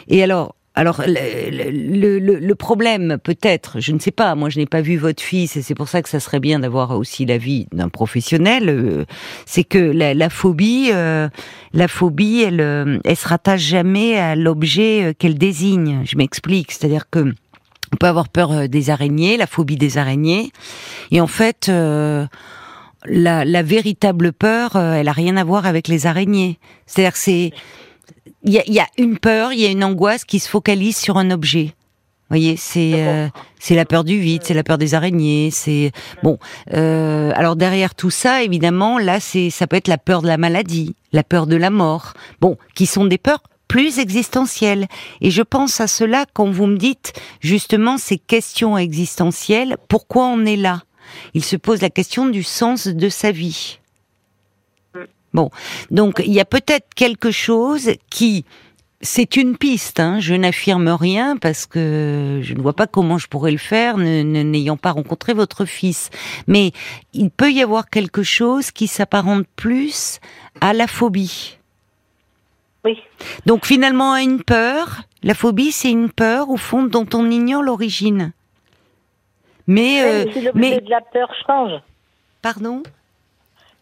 et 0.08 0.22
alors, 0.22 0.56
alors 0.76 1.02
le, 1.06 2.18
le, 2.18 2.38
le 2.38 2.54
problème, 2.54 3.16
peut-être, 3.22 3.80
je 3.80 3.92
ne 3.92 3.98
sais 3.98 4.10
pas, 4.10 4.34
moi 4.34 4.50
je 4.50 4.58
n'ai 4.58 4.66
pas 4.66 4.82
vu 4.82 4.98
votre 4.98 5.22
fils 5.22 5.56
et 5.56 5.62
c'est 5.62 5.74
pour 5.74 5.88
ça 5.88 6.02
que 6.02 6.08
ça 6.10 6.20
serait 6.20 6.38
bien 6.38 6.58
d'avoir 6.58 6.90
aussi 6.90 7.24
l'avis 7.24 7.66
d'un 7.72 7.88
professionnel, 7.88 8.68
euh, 8.68 9.06
c'est 9.46 9.64
que 9.64 9.78
la, 9.78 10.12
la 10.12 10.28
phobie, 10.28 10.90
euh, 10.92 11.30
la 11.72 11.88
phobie, 11.88 12.42
elle, 12.42 12.60
euh, 12.60 12.98
elle 13.04 13.16
se 13.16 13.26
rattache 13.26 13.62
jamais 13.62 14.18
à 14.18 14.36
l'objet 14.36 15.14
qu'elle 15.18 15.38
désigne. 15.38 16.02
Je 16.04 16.18
m'explique, 16.18 16.72
c'est-à-dire 16.72 17.08
que 17.10 17.32
on 17.92 17.96
peut 17.96 18.08
avoir 18.08 18.28
peur 18.28 18.68
des 18.68 18.90
araignées, 18.90 19.38
la 19.38 19.46
phobie 19.46 19.76
des 19.76 19.96
araignées, 19.96 20.50
et 21.10 21.22
en 21.22 21.26
fait. 21.26 21.70
La, 23.08 23.44
la, 23.44 23.62
véritable 23.62 24.32
peur, 24.32 24.76
elle 24.76 25.08
a 25.08 25.12
rien 25.12 25.36
à 25.36 25.44
voir 25.44 25.66
avec 25.66 25.88
les 25.88 26.06
araignées. 26.06 26.58
C'est-à-dire 26.86 27.16
c'est 27.16 27.52
il 28.46 28.52
y 28.52 28.80
a, 28.80 28.86
une 28.96 29.18
peur, 29.18 29.52
il 29.52 29.60
y 29.60 29.66
a 29.66 29.70
une 29.70 29.82
angoisse 29.82 30.24
qui 30.24 30.38
se 30.38 30.48
focalise 30.48 30.96
sur 30.96 31.18
un 31.18 31.30
objet. 31.30 31.74
Vous 32.28 32.34
voyez, 32.34 32.56
c'est 32.56 32.92
euh, 32.94 33.28
c'est 33.60 33.76
la 33.76 33.84
peur 33.84 34.02
du 34.02 34.18
vide, 34.18 34.42
c'est 34.44 34.54
la 34.54 34.64
peur 34.64 34.78
des 34.78 34.94
araignées, 34.94 35.50
c'est 35.52 35.92
bon. 36.24 36.38
Euh, 36.72 37.32
alors 37.36 37.54
derrière 37.54 37.94
tout 37.94 38.10
ça, 38.10 38.42
évidemment, 38.42 38.98
là, 38.98 39.20
c'est 39.20 39.50
ça 39.50 39.66
peut 39.66 39.76
être 39.76 39.88
la 39.88 39.98
peur 39.98 40.22
de 40.22 40.26
la 40.26 40.36
maladie, 40.36 40.96
la 41.12 41.22
peur 41.22 41.46
de 41.46 41.54
la 41.54 41.70
mort, 41.70 42.14
bon, 42.40 42.56
qui 42.74 42.86
sont 42.86 43.04
des 43.04 43.18
peurs 43.18 43.42
plus 43.68 44.00
existentielles. 44.00 44.86
Et 45.20 45.30
je 45.30 45.42
pense 45.42 45.80
à 45.80 45.86
cela 45.86 46.24
quand 46.32 46.50
vous 46.50 46.66
me 46.66 46.78
dites 46.78 47.12
justement 47.40 47.96
ces 47.96 48.18
questions 48.18 48.76
existentielles. 48.76 49.76
Pourquoi 49.88 50.26
on 50.26 50.44
est 50.44 50.56
là? 50.56 50.82
Il 51.34 51.44
se 51.44 51.56
pose 51.56 51.82
la 51.82 51.90
question 51.90 52.26
du 52.26 52.42
sens 52.42 52.86
de 52.86 53.08
sa 53.08 53.30
vie. 53.30 53.78
Bon, 55.32 55.50
donc 55.90 56.22
il 56.24 56.32
y 56.32 56.40
a 56.40 56.46
peut-être 56.46 56.94
quelque 56.94 57.30
chose 57.30 57.90
qui 58.08 58.44
c'est 59.02 59.36
une 59.36 59.56
piste, 59.56 60.00
hein. 60.00 60.18
je 60.20 60.34
n'affirme 60.34 60.88
rien 60.88 61.36
parce 61.36 61.66
que 61.66 62.40
je 62.42 62.54
ne 62.54 62.62
vois 62.62 62.72
pas 62.72 62.86
comment 62.86 63.18
je 63.18 63.28
pourrais 63.28 63.50
le 63.50 63.58
faire 63.58 63.98
n'ayant 63.98 64.76
pas 64.76 64.92
rencontré 64.92 65.34
votre 65.34 65.64
fils. 65.64 66.10
Mais 66.46 66.72
il 67.12 67.30
peut 67.30 67.52
y 67.52 67.62
avoir 67.62 67.90
quelque 67.90 68.22
chose 68.22 68.70
qui 68.70 68.86
s'apparente 68.86 69.46
plus 69.54 70.18
à 70.60 70.72
la 70.72 70.86
phobie. 70.86 71.58
Oui. 72.84 72.98
Donc 73.44 73.66
finalement 73.66 74.12
à 74.12 74.22
une 74.22 74.42
peur, 74.42 75.02
la 75.22 75.34
phobie 75.34 75.72
c'est 75.72 75.90
une 75.90 76.10
peur 76.10 76.48
au 76.50 76.56
fond 76.56 76.84
dont 76.84 77.06
on 77.12 77.30
ignore 77.30 77.62
l'origine. 77.62 78.32
Mais, 79.66 80.02
euh, 80.02 80.50
mais 80.54 80.80
de 80.80 80.90
la 80.90 81.00
peur 81.00 81.32
change. 81.46 81.80
Pardon? 82.42 82.82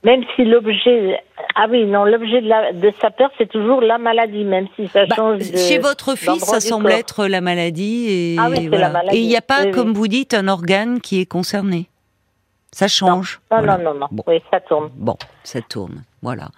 Même 0.03 0.23
si 0.37 0.45
l'objet, 0.45 1.23
ah 1.55 1.67
oui, 1.71 1.87
non, 1.87 2.05
l'objet 2.05 2.43
de, 2.43 2.79
de, 2.79 2.93
sa 3.01 3.11
peur, 3.11 3.31
c'est 3.39 3.49
toujours 3.49 3.81
la 3.81 3.97
maladie, 3.97 4.45
même 4.45 4.67
si 4.77 4.87
ça 4.89 5.07
bah, 5.07 5.17
change. 5.17 5.39
De, 5.39 5.57
chez 5.57 5.79
votre 5.79 6.15
fils, 6.15 6.45
ça 6.45 6.61
semble 6.61 6.91
être 6.91 7.27
la 7.27 7.41
maladie, 7.41 8.07
et, 8.09 8.37
ah 8.39 8.49
oui, 8.51 8.69
la 8.69 8.91
maladie. 8.91 9.17
et 9.17 9.21
il 9.21 9.29
n'y 9.29 9.37
a 9.37 9.43
pas, 9.43 9.67
comme 9.67 9.95
vous 9.95 10.09
dites, 10.09 10.35
un 10.35 10.49
organe 10.49 11.01
qui 11.01 11.21
est 11.21 11.27
concerné. 11.27 11.89
Ça 12.71 12.89
change. 12.89 13.41
Non, 13.51 13.63
non, 13.63 13.79
non, 13.79 13.95
non. 13.95 14.09
Oui, 14.27 14.43
ça 14.51 14.61
tourne. 14.61 14.91
Bon, 14.95 15.17
ça 15.43 15.61
tourne. 15.63 16.03
Voilà. 16.23 16.49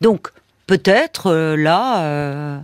Donc, 0.00 0.30
peut-être 0.66 1.26
euh, 1.26 1.54
là. 1.54 2.02
Euh, 2.02 2.58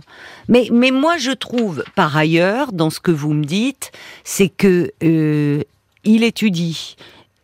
mais, 0.49 0.67
mais 0.71 0.91
moi, 0.91 1.17
je 1.17 1.31
trouve, 1.31 1.83
par 1.95 2.17
ailleurs, 2.17 2.71
dans 2.73 2.89
ce 2.89 2.99
que 2.99 3.11
vous 3.11 3.33
me 3.33 3.45
dites, 3.45 3.91
c'est 4.23 4.49
que 4.49 4.91
euh, 5.03 5.61
il 6.03 6.23
étudie. 6.23 6.95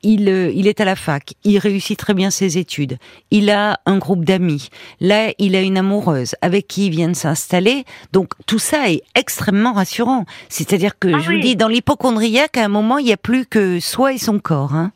Il, 0.01 0.29
il 0.55 0.65
est 0.67 0.79
à 0.79 0.85
la 0.85 0.95
fac, 0.95 1.33
il 1.43 1.57
réussit 1.57 1.99
très 1.99 2.13
bien 2.13 2.29
ses 2.29 2.57
études, 2.57 2.99
il 3.31 3.49
a 3.49 3.81
un 3.85 3.97
groupe 3.97 4.23
d'amis, 4.23 4.69
là 5.01 5.33
il 5.39 5.57
a 5.57 5.61
une 5.61 5.77
amoureuse 5.77 6.35
avec 6.41 6.69
qui 6.69 6.85
il 6.85 6.91
vient 6.91 7.09
de 7.09 7.15
s'installer, 7.17 7.83
donc 8.13 8.29
tout 8.45 8.59
ça 8.59 8.89
est 8.89 9.01
extrêmement 9.13 9.73
rassurant. 9.73 10.23
C'est-à-dire 10.47 10.97
que 10.97 11.09
Ah 11.13 11.19
je 11.19 11.25
vous 11.25 11.35
oui. 11.35 11.41
dis, 11.41 11.55
dans 11.57 11.67
l'hypochondriaque, 11.67 12.55
à 12.55 12.63
un 12.63 12.69
moment, 12.69 12.97
il 12.97 13.07
n'y 13.07 13.11
a 13.11 13.17
plus 13.17 13.45
que 13.45 13.81
soi 13.81 14.13
et 14.13 14.17
son 14.17 14.39
corps. 14.39 14.73
Hein. 14.73 14.93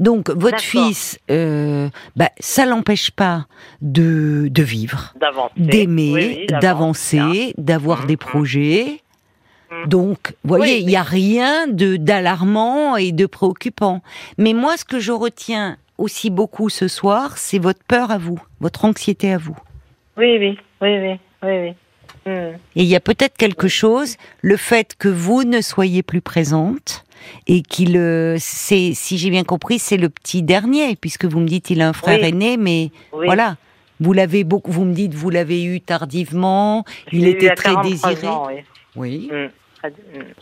Donc 0.00 0.30
votre 0.30 0.60
fils, 0.60 1.18
euh, 1.30 1.90
bah, 2.16 2.30
ça 2.40 2.64
l'empêche 2.64 3.10
pas 3.10 3.48
de, 3.82 4.48
de 4.50 4.62
vivre, 4.62 5.12
D'avancer. 5.20 5.52
d'aimer, 5.58 6.10
Oui, 6.14 6.36
oui, 6.40 6.46
d'avancer. 6.58 7.52
d'avoir 7.58 8.00
Mhm. 8.00 8.06
des 8.06 8.16
projets. 8.16 9.00
Donc, 9.86 10.34
vous 10.44 10.56
voyez, 10.56 10.76
Oui, 10.76 10.80
il 10.82 10.86
n'y 10.86 10.96
a 10.96 11.02
rien 11.02 11.66
de 11.66 11.96
d'alarmant 11.96 12.96
et 12.96 13.12
de 13.12 13.26
préoccupant. 13.26 14.02
Mais 14.38 14.52
moi, 14.54 14.76
ce 14.76 14.84
que 14.84 14.98
je 14.98 15.12
retiens 15.12 15.76
aussi 15.98 16.30
beaucoup 16.30 16.68
ce 16.70 16.88
soir, 16.88 17.36
c'est 17.38 17.58
votre 17.58 17.80
peur 17.86 18.10
à 18.10 18.18
vous, 18.18 18.40
votre 18.60 18.84
anxiété 18.84 19.32
à 19.32 19.38
vous. 19.38 19.56
Oui, 20.16 20.38
oui, 20.38 20.58
oui, 20.80 20.88
oui, 20.98 21.18
oui, 21.42 21.48
oui. 21.50 21.72
Et 22.76 22.82
il 22.82 22.84
y 22.84 22.94
a 22.96 23.00
peut-être 23.00 23.36
quelque 23.38 23.68
chose, 23.68 24.16
le 24.42 24.56
fait 24.58 24.94
que 24.98 25.08
vous 25.08 25.44
ne 25.44 25.60
soyez 25.62 26.02
plus 26.02 26.20
présente 26.20 27.04
et 27.46 27.62
qu'il, 27.62 27.96
euh, 27.96 28.36
c'est, 28.38 28.92
si 28.94 29.16
j'ai 29.16 29.30
bien 29.30 29.44
compris, 29.44 29.78
c'est 29.78 29.96
le 29.96 30.08
petit 30.10 30.42
dernier, 30.42 30.94
puisque 30.96 31.24
vous 31.24 31.40
me 31.40 31.46
dites 31.46 31.70
il 31.70 31.80
a 31.80 31.88
un 31.88 31.92
frère 31.94 32.18
Oui. 32.20 32.28
aîné, 32.28 32.56
mais 32.58 32.90
Oui. 33.14 33.24
voilà, 33.26 33.56
vous 34.00 34.12
l'avez 34.12 34.44
beaucoup, 34.44 34.72
vous 34.72 34.84
me 34.84 34.92
dites 34.92 35.14
vous 35.14 35.30
l'avez 35.30 35.64
eu 35.64 35.80
tardivement, 35.80 36.84
il 37.12 37.26
était 37.26 37.54
très 37.54 37.72
43 37.72 38.10
désiré. 38.10 38.28
ans, 38.28 38.46
oui. 38.48 38.62
Oui. 38.98 39.30
Hmm. 39.32 39.48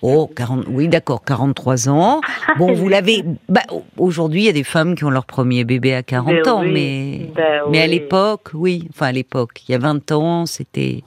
Oh, 0.03 0.31
40, 0.35 0.65
oui, 0.69 0.89
d'accord, 0.89 1.23
43 1.25 1.89
ans. 1.89 2.21
Bon, 2.59 2.73
vous 2.73 2.89
l'avez. 2.89 3.23
Bah, 3.49 3.61
aujourd'hui, 3.99 4.43
il 4.43 4.47
y 4.47 4.49
a 4.49 4.53
des 4.53 4.65
femmes 4.65 4.95
qui 4.95 5.05
ont 5.05 5.11
leur 5.11 5.27
premier 5.27 5.65
bébé 5.65 5.95
à 5.95 6.03
40 6.03 6.35
Ben 6.45 6.49
ans, 6.49 6.63
oui, 6.63 6.71
mais 6.73 7.31
ben 7.35 7.63
mais 7.71 7.81
à 7.81 7.87
l'époque, 7.87 8.51
oui. 8.55 8.89
Enfin, 8.91 9.09
à 9.09 9.13
l'époque, 9.13 9.63
il 9.69 9.73
y 9.73 9.75
a 9.75 9.79
20 9.79 10.13
ans, 10.13 10.47
c'était. 10.47 11.03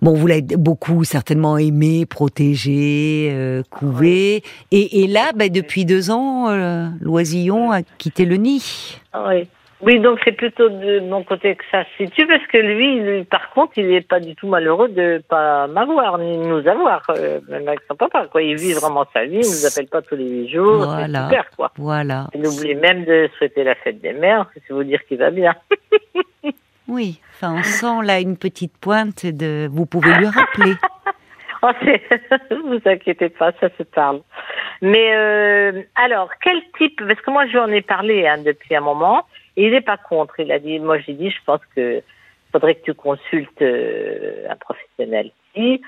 Bon, 0.00 0.14
vous 0.14 0.26
l'avez 0.26 0.42
beaucoup 0.42 1.04
certainement 1.04 1.58
aimé, 1.58 2.06
protégé, 2.06 3.28
euh, 3.30 3.62
couvé. 3.70 4.42
Et, 4.70 5.02
et 5.02 5.06
là, 5.06 5.32
bah, 5.36 5.48
depuis 5.48 5.84
deux 5.84 6.10
ans, 6.10 6.48
euh, 6.48 6.88
l'oisillon 7.00 7.70
a 7.70 7.82
quitté 7.82 8.24
le 8.24 8.36
nid. 8.36 8.98
Ah 9.12 9.26
Oui. 9.28 9.46
Oui, 9.82 9.98
donc 9.98 10.20
c'est 10.24 10.32
plutôt 10.32 10.68
de 10.68 11.00
mon 11.00 11.24
côté 11.24 11.56
que 11.56 11.64
ça 11.72 11.84
se 11.84 12.04
situe, 12.04 12.26
parce 12.28 12.46
que 12.46 12.56
lui, 12.58 13.00
lui, 13.00 13.24
par 13.24 13.50
contre, 13.50 13.72
il 13.78 13.88
n'est 13.88 14.00
pas 14.00 14.20
du 14.20 14.36
tout 14.36 14.46
malheureux 14.46 14.88
de 14.88 15.20
pas 15.28 15.66
m'avoir, 15.66 16.18
ni 16.18 16.38
de 16.38 16.44
nous 16.44 16.68
avoir, 16.68 17.02
euh, 17.10 17.40
même 17.48 17.66
avec 17.66 17.80
son 17.88 17.96
papa, 17.96 18.26
quoi. 18.30 18.42
Il 18.42 18.56
vit 18.56 18.74
vraiment 18.74 19.04
sa 19.12 19.24
vie, 19.24 19.40
il 19.42 19.50
nous 19.50 19.66
appelle 19.66 19.88
pas 19.88 20.00
tous 20.00 20.14
les 20.14 20.28
huit 20.28 20.48
jours, 20.50 20.84
Voilà. 20.84 21.06
c'est 21.06 21.24
super, 21.36 21.50
quoi. 21.56 21.72
Voilà. 21.76 22.28
Il 22.34 22.46
oublie 22.46 22.76
même 22.76 23.04
de 23.04 23.28
souhaiter 23.36 23.64
la 23.64 23.74
fête 23.74 24.00
des 24.00 24.12
mères, 24.12 24.46
c'est 24.54 24.72
vous 24.72 24.84
dire 24.84 25.04
qu'il 25.06 25.18
va 25.18 25.30
bien. 25.30 25.54
Oui. 26.88 27.20
Enfin, 27.34 27.54
on 27.58 27.62
sent 27.62 28.04
là 28.04 28.18
une 28.20 28.36
petite 28.36 28.76
pointe 28.76 29.24
de. 29.24 29.68
Vous 29.70 29.86
pouvez 29.86 30.12
lui 30.14 30.26
rappeler. 30.26 30.74
Oh, 31.64 31.70
vous 32.66 32.80
inquiétez 32.86 33.28
pas, 33.28 33.52
ça 33.60 33.68
se 33.78 33.84
parle. 33.84 34.20
Mais 34.80 35.14
euh, 35.14 35.82
alors, 35.94 36.28
quel 36.42 36.60
type 36.76 37.00
Parce 37.06 37.20
que 37.20 37.30
moi, 37.30 37.46
je 37.46 37.52
lui 37.52 37.58
en 37.60 37.68
ai 37.68 37.82
parlé 37.82 38.26
hein, 38.26 38.38
depuis 38.44 38.74
un 38.74 38.80
moment, 38.80 39.24
et 39.56 39.66
il 39.66 39.70
n'est 39.72 39.80
pas 39.80 39.96
contre. 39.98 40.40
Il 40.40 40.50
a 40.52 40.58
dit, 40.58 40.78
moi, 40.78 40.98
j'ai 40.98 41.12
dit, 41.14 41.30
je 41.30 41.38
pense 41.44 41.60
que 41.74 42.02
faudrait 42.52 42.74
que 42.74 42.84
tu 42.84 42.94
consultes 42.94 43.62
euh, 43.62 44.46
un 44.50 44.56
professionnel. 44.56 45.30
Si, 45.54 45.80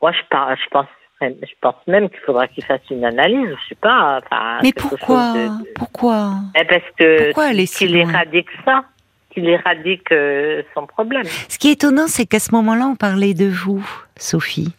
moi, 0.00 0.12
je, 0.12 0.20
par- 0.30 0.56
je 0.56 0.68
pense, 0.70 0.86
je 1.20 1.52
pense 1.60 1.74
même 1.86 2.08
qu'il 2.08 2.20
faudra 2.20 2.48
qu'il 2.48 2.64
fasse 2.64 2.80
une 2.90 3.04
analyse. 3.04 3.48
Je 3.64 3.68
sais 3.70 3.74
pas. 3.74 4.20
Enfin, 4.24 4.58
Mais 4.62 4.72
pourquoi 4.72 4.98
chose 5.24 5.32
de- 5.34 5.64
de- 5.64 5.74
Pourquoi? 5.74 6.30
Eh, 6.58 6.64
parce 6.64 6.82
que 6.98 7.24
Pourquoi 7.26 7.44
aller 7.44 7.66
si 7.66 7.86
qu'il 7.86 7.92
loin? 7.98 8.08
éradique 8.10 8.48
ça, 8.64 8.84
qu'il 9.30 9.48
éradique 9.48 10.10
euh, 10.12 10.62
son 10.74 10.86
problème. 10.86 11.24
Ce 11.24 11.58
qui 11.58 11.68
est 11.68 11.72
étonnant, 11.72 12.06
c'est 12.06 12.26
qu'à 12.26 12.38
ce 12.40 12.54
moment-là, 12.54 12.86
on 12.86 12.96
parlait 12.96 13.34
de 13.34 13.46
vous, 13.48 13.86
Sophie. 14.16 14.74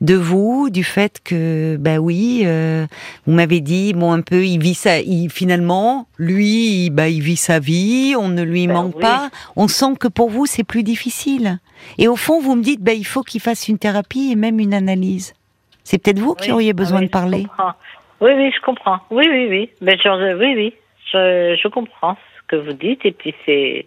De 0.00 0.14
vous, 0.14 0.70
du 0.70 0.84
fait 0.84 1.20
que, 1.24 1.76
bah 1.78 1.98
oui, 1.98 2.42
euh, 2.44 2.86
vous 3.26 3.32
m'avez 3.32 3.60
dit, 3.60 3.92
bon, 3.94 4.12
un 4.12 4.20
peu, 4.20 4.44
il 4.44 4.58
vit 4.62 4.74
sa, 4.74 5.00
il, 5.00 5.30
finalement, 5.30 6.06
lui, 6.18 6.84
il- 6.86 6.90
bah, 6.90 7.08
il 7.08 7.22
vit 7.22 7.36
sa 7.36 7.58
vie, 7.58 8.14
on 8.18 8.28
ne 8.28 8.42
lui 8.42 8.66
Ben 8.66 8.74
manque 8.74 8.94
oui. 8.96 9.02
pas. 9.02 9.30
On 9.56 9.68
sent 9.68 9.96
que 9.98 10.08
pour 10.08 10.30
vous, 10.30 10.46
c'est 10.46 10.64
plus 10.64 10.82
difficile. 10.82 11.58
Et 11.98 12.08
au 12.08 12.16
fond, 12.16 12.40
vous 12.40 12.54
me 12.56 12.62
dites, 12.62 12.80
bah, 12.82 12.92
il 12.94 13.04
faut 13.06 13.22
qu'il 13.22 13.40
fasse 13.40 13.68
une 13.68 13.78
thérapie 13.78 14.30
et 14.32 14.36
même 14.36 14.58
une 14.60 14.74
analyse. 14.74 15.34
C'est 15.82 15.98
peut-être 15.98 16.18
vous 16.18 16.34
qui 16.34 16.50
auriez 16.52 16.70
Ah 16.70 16.74
besoin 16.74 17.00
oui, 17.00 17.06
de 17.06 17.10
parler. 17.10 17.42
comprends. 17.42 17.72
Oui, 18.20 18.30
oui, 18.36 18.50
je 18.56 18.60
comprends. 18.64 18.98
Oui, 19.10 19.26
oui, 19.30 19.46
oui. 19.50 19.70
Mais 19.82 19.98
genre, 19.98 20.16
euh, 20.18 20.34
oui, 20.38 20.54
oui. 20.56 20.74
Je, 21.12 21.56
je 21.62 21.68
comprends 21.68 22.16
ce 22.36 22.42
que 22.48 22.56
vous 22.56 22.72
dites 22.72 23.04
et 23.04 23.12
puis 23.12 23.34
c'est 23.44 23.86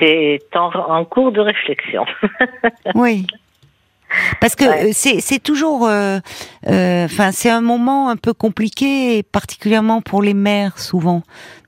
c'est 0.00 0.40
en, 0.54 0.70
en 0.74 1.04
cours 1.04 1.32
de 1.32 1.40
réflexion. 1.40 2.04
Oui. 2.94 3.26
Parce 4.40 4.54
que 4.56 4.64
Ouais. 4.64 4.88
euh, 4.88 4.90
c'est 4.92 5.20
c'est 5.20 5.38
toujours, 5.42 5.86
euh, 5.86 6.18
euh, 6.68 7.04
enfin 7.06 7.32
c'est 7.32 7.50
un 7.50 7.60
moment 7.60 8.08
un 8.10 8.16
peu 8.16 8.32
compliqué, 8.34 9.18
et 9.18 9.22
particulièrement 9.22 10.00
pour 10.02 10.22
les 10.22 10.34
mères 10.34 10.78
souvent, 10.78 11.22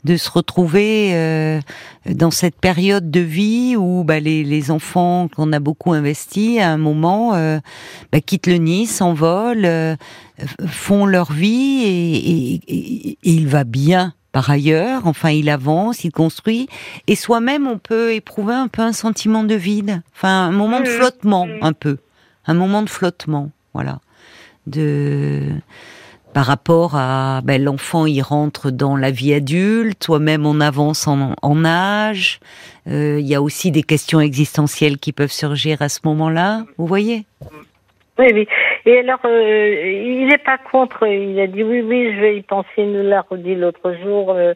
de 0.05 0.17
se 0.17 0.31
retrouver 0.31 1.11
euh, 1.15 1.61
dans 2.07 2.31
cette 2.31 2.57
période 2.57 3.11
de 3.11 3.21
vie 3.21 3.77
où 3.77 4.05
bah, 4.05 4.21
les, 4.21 4.45
les 4.45 4.71
enfants 4.71 5.29
qu'on 5.35 5.53
a 5.53 5.61
beaucoup 5.61 5.93
investis 5.93 6.59
à 6.61 6.69
un 6.71 6.77
moment 6.77 7.35
euh, 7.35 7.59
bah, 8.13 8.21
quittent 8.21 8.47
le 8.47 8.57
nid, 8.57 8.87
s'envolent, 8.87 9.65
euh, 9.65 9.97
font 10.67 11.07
leur 11.07 11.33
vie 11.33 11.83
et, 11.85 12.15
et- 12.17 12.61
et- 12.69 13.11
et 13.11 13.17
il 13.31 13.49
va 13.49 13.65
bien 13.65 14.13
par 14.33 14.51
ailleurs. 14.51 15.03
Enfin, 15.07 15.31
il 15.31 15.49
avance, 15.49 16.05
il 16.05 16.11
construit 16.11 16.69
et 17.07 17.15
soi-même 17.17 17.67
on 17.67 17.79
peut 17.79 18.13
éprouver 18.13 18.55
un 18.55 18.69
peu 18.69 18.83
un 18.83 18.93
sentiment 18.93 19.45
de 19.45 19.55
vide, 19.55 20.03
enfin 20.15 20.47
un 20.49 20.51
moment 20.53 20.81
de 20.81 20.89
Mhm. 20.89 20.97
flottement 20.97 21.47
Mhm. 21.47 21.59
un 21.63 21.73
peu, 21.73 21.99
un 22.47 22.55
moment 22.55 22.83
de 22.83 22.91
flottement, 22.91 23.51
voilà, 23.73 24.01
de 24.67 25.51
par 26.35 26.47
rapport 26.47 26.97
à 26.97 27.43
ben, 27.45 27.63
l'enfant, 27.63 28.07
il 28.07 28.21
rentre 28.21 28.73
dans 28.73 28.97
la 28.97 29.13
vie 29.13 29.33
adulte, 29.33 30.01
toi-même 30.01 30.45
on 30.45 30.61
avance 30.61 31.07
en, 31.07 31.65
âge. 31.65 32.41
Euh, 32.89 33.21
Il 33.21 33.27
y 33.27 33.37
a 33.37 33.41
aussi 33.41 33.71
des 33.71 33.85
questions 33.85 34.21
existentielles 34.21 34.99
qui 34.99 35.13
peuvent 35.13 35.31
surgir 35.31 35.81
à 35.81 35.89
ce 35.89 36.01
moment-là. 36.05 36.65
Vous 36.77 36.87
voyez 36.87 37.25
oui, 38.19 38.27
oui. 38.33 38.49
Et 38.87 38.99
alors, 38.99 39.19
euh, 39.25 39.93
il 40.05 40.29
n'est 40.29 40.39
pas 40.39 40.59
contre. 40.71 41.05
Il 41.07 41.39
a 41.41 41.49
dit 41.49 41.65
oui, 41.65 41.81
oui, 41.81 42.15
je 42.15 42.21
vais 42.21 42.37
y 42.37 42.43
penser. 42.43 42.69
Il 42.79 42.93
nous 42.93 43.09
l'a 43.09 43.23
redit 43.29 43.57
l'autre 43.57 43.93
jour. 44.05 44.31
Euh, 44.31 44.55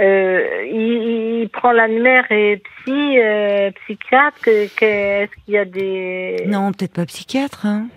euh, 0.00 0.64
il, 0.70 1.40
il 1.42 1.48
prend 1.48 1.72
l'annuaire 1.72 2.30
et 2.30 2.56
psy, 2.84 3.18
euh, 3.20 3.70
psychiatre. 3.84 4.38
que- 4.40 4.68
que- 4.74 4.84
Est-ce 5.24 5.30
qu'il 5.44 5.54
y 5.54 5.58
a 5.58 5.64
des 5.64 6.44
Non, 6.46 6.72
peut-être 6.72 6.92
pas 6.94 7.06
psychiatre. 7.06 7.66
Hein. 7.66 7.88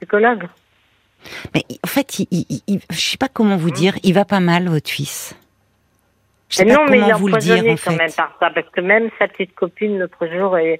psychologues 0.00 0.46
Mais 1.54 1.64
en 1.84 1.88
fait, 1.88 2.18
il, 2.20 2.26
il, 2.30 2.60
il- 2.66 2.80
je 2.90 3.00
sais 3.00 3.16
pas 3.16 3.28
comment 3.28 3.56
vous 3.56 3.70
dire. 3.70 3.94
Il 4.02 4.14
va 4.14 4.24
pas 4.24 4.40
mal, 4.40 4.68
votre 4.68 4.90
fils. 4.90 5.36
Je 6.48 6.56
sais 6.56 6.64
Mais 6.66 6.74
pas 6.74 6.84
non, 6.84 6.90
mais 6.90 6.98
il 6.98 7.02
comment 7.04 7.16
vous 7.18 7.28
le 7.28 7.38
dire 7.38 7.64
en 7.72 7.76
fait. 7.76 7.96
même 7.96 8.12
par 8.12 8.36
ça, 8.38 8.50
parce 8.50 8.68
que 8.68 8.80
même 8.82 9.08
sa 9.18 9.26
petite 9.26 9.54
copine 9.54 9.98
l'autre 9.98 10.26
jour, 10.26 10.58
elle, 10.58 10.78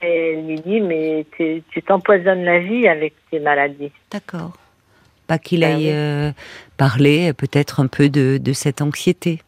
elle 0.00 0.46
lui 0.46 0.56
dit, 0.60 0.80
mais 0.80 1.24
tu 1.38 1.62
t'empoisonnes 1.86 2.42
la 2.44 2.58
vie 2.58 2.88
avec 2.88 3.14
tes 3.30 3.38
maladies. 3.38 3.92
D'accord. 4.10 4.52
Pas 5.28 5.38
qu'il 5.38 5.60
Ben 5.60 5.76
aille 5.76 5.90
euh, 5.92 6.32
parler 6.76 7.32
peut-être 7.34 7.78
un 7.80 7.86
peu 7.86 8.08
de, 8.08 8.38
de 8.38 8.52
cette 8.52 8.82
anxiété. 8.82 9.40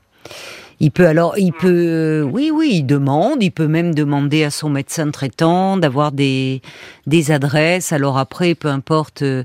Il 0.80 0.90
peut 0.90 1.06
alors, 1.06 1.38
il 1.38 1.52
peut, 1.52 2.28
oui, 2.30 2.50
oui, 2.52 2.70
il 2.74 2.82
demande, 2.84 3.42
il 3.42 3.50
peut 3.50 3.68
même 3.68 3.94
demander 3.94 4.44
à 4.44 4.50
son 4.50 4.68
médecin 4.68 5.10
traitant 5.10 5.76
d'avoir 5.76 6.12
des, 6.12 6.62
des 7.06 7.30
adresses. 7.30 7.92
Alors 7.92 8.18
après, 8.18 8.54
peu 8.54 8.68
importe, 8.68 9.22
euh, 9.22 9.44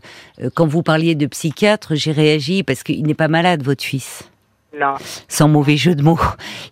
quand 0.55 0.67
vous 0.67 0.83
parliez 0.83 1.15
de 1.15 1.27
psychiatre, 1.27 1.95
j'ai 1.95 2.11
réagi 2.11 2.63
parce 2.63 2.83
qu'il 2.83 3.05
n'est 3.05 3.13
pas 3.13 3.27
malade, 3.27 3.63
votre 3.63 3.83
fils. 3.83 4.23
Non. 4.77 4.95
Sans 5.27 5.47
mauvais 5.47 5.77
jeu 5.77 5.95
de 5.95 6.03
mots. 6.03 6.19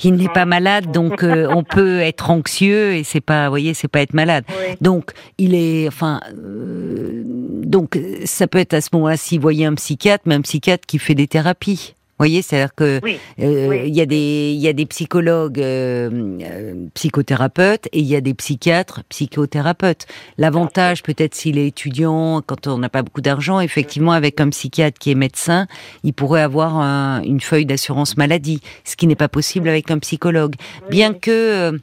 Il 0.04 0.16
n'est 0.16 0.30
pas 0.30 0.46
malade, 0.46 0.92
donc 0.92 1.24
euh, 1.24 1.48
on 1.50 1.64
peut 1.64 2.00
être 2.00 2.30
anxieux 2.30 2.94
et 2.94 3.04
c'est 3.04 3.22
pas, 3.22 3.46
vous 3.46 3.52
voyez, 3.52 3.74
c'est 3.74 3.88
pas 3.88 4.02
être 4.02 4.14
malade. 4.14 4.44
Oui. 4.50 4.76
Donc, 4.82 5.12
il 5.38 5.56
est, 5.56 5.88
enfin, 5.88 6.20
euh, 6.38 7.24
donc 7.26 8.00
ça 8.26 8.48
peut 8.48 8.60
être 8.60 8.74
à 8.74 8.82
ce 8.82 8.90
moment-là, 8.94 9.18
s'il 9.18 9.40
voyait 9.40 9.66
un 9.66 9.76
psychiatre, 9.76 10.24
mais 10.28 10.36
un 10.36 10.42
psychiatre 10.42 10.86
qui 10.86 11.00
fait 11.00 11.16
des 11.16 11.28
thérapies. 11.28 11.96
Voyez, 12.20 12.42
c'est-à-dire 12.42 12.74
que 12.76 13.00
Oui. 13.04 13.18
euh, 13.40 13.68
Oui. 13.70 13.82
il 13.88 13.96
y 13.96 14.02
a 14.02 14.06
des 14.06 14.52
il 14.54 14.60
y 14.60 14.68
a 14.68 14.74
des 14.74 14.86
psychologues 14.86 15.60
euh, 15.62 16.10
euh, 16.42 16.74
psychothérapeutes 16.94 17.88
et 17.94 18.00
il 18.00 18.06
y 18.06 18.16
a 18.16 18.22
des 18.22 18.34
psychiatres 18.34 19.02
psychothérapeutes. 19.10 20.06
L'avantage 20.38 21.04
peut-être 21.04 21.36
s'il 21.36 21.58
est 21.58 21.68
étudiant 21.68 22.42
quand 22.46 22.68
on 22.68 22.78
n'a 22.80 22.90
pas 22.90 23.02
beaucoup 23.04 23.22
d'argent, 23.22 23.60
effectivement 23.60 24.12
avec 24.14 24.40
un 24.42 24.50
psychiatre 24.50 24.98
qui 25.00 25.12
est 25.12 25.16
médecin, 25.16 25.68
il 26.04 26.14
pourrait 26.14 26.42
avoir 26.42 26.78
un- 26.78 27.22
une 27.24 27.42
feuille 27.42 27.66
d'assurance 27.66 28.18
maladie, 28.18 28.62
ce 28.84 28.96
qui 28.96 29.08
n'est 29.08 29.16
pas 29.16 29.30
possible 29.30 29.70
avec 29.70 29.92
un 29.92 30.00
psychologue. 30.00 30.56
Bien 30.90 31.14
que 31.14 31.32
euh, 31.32 31.78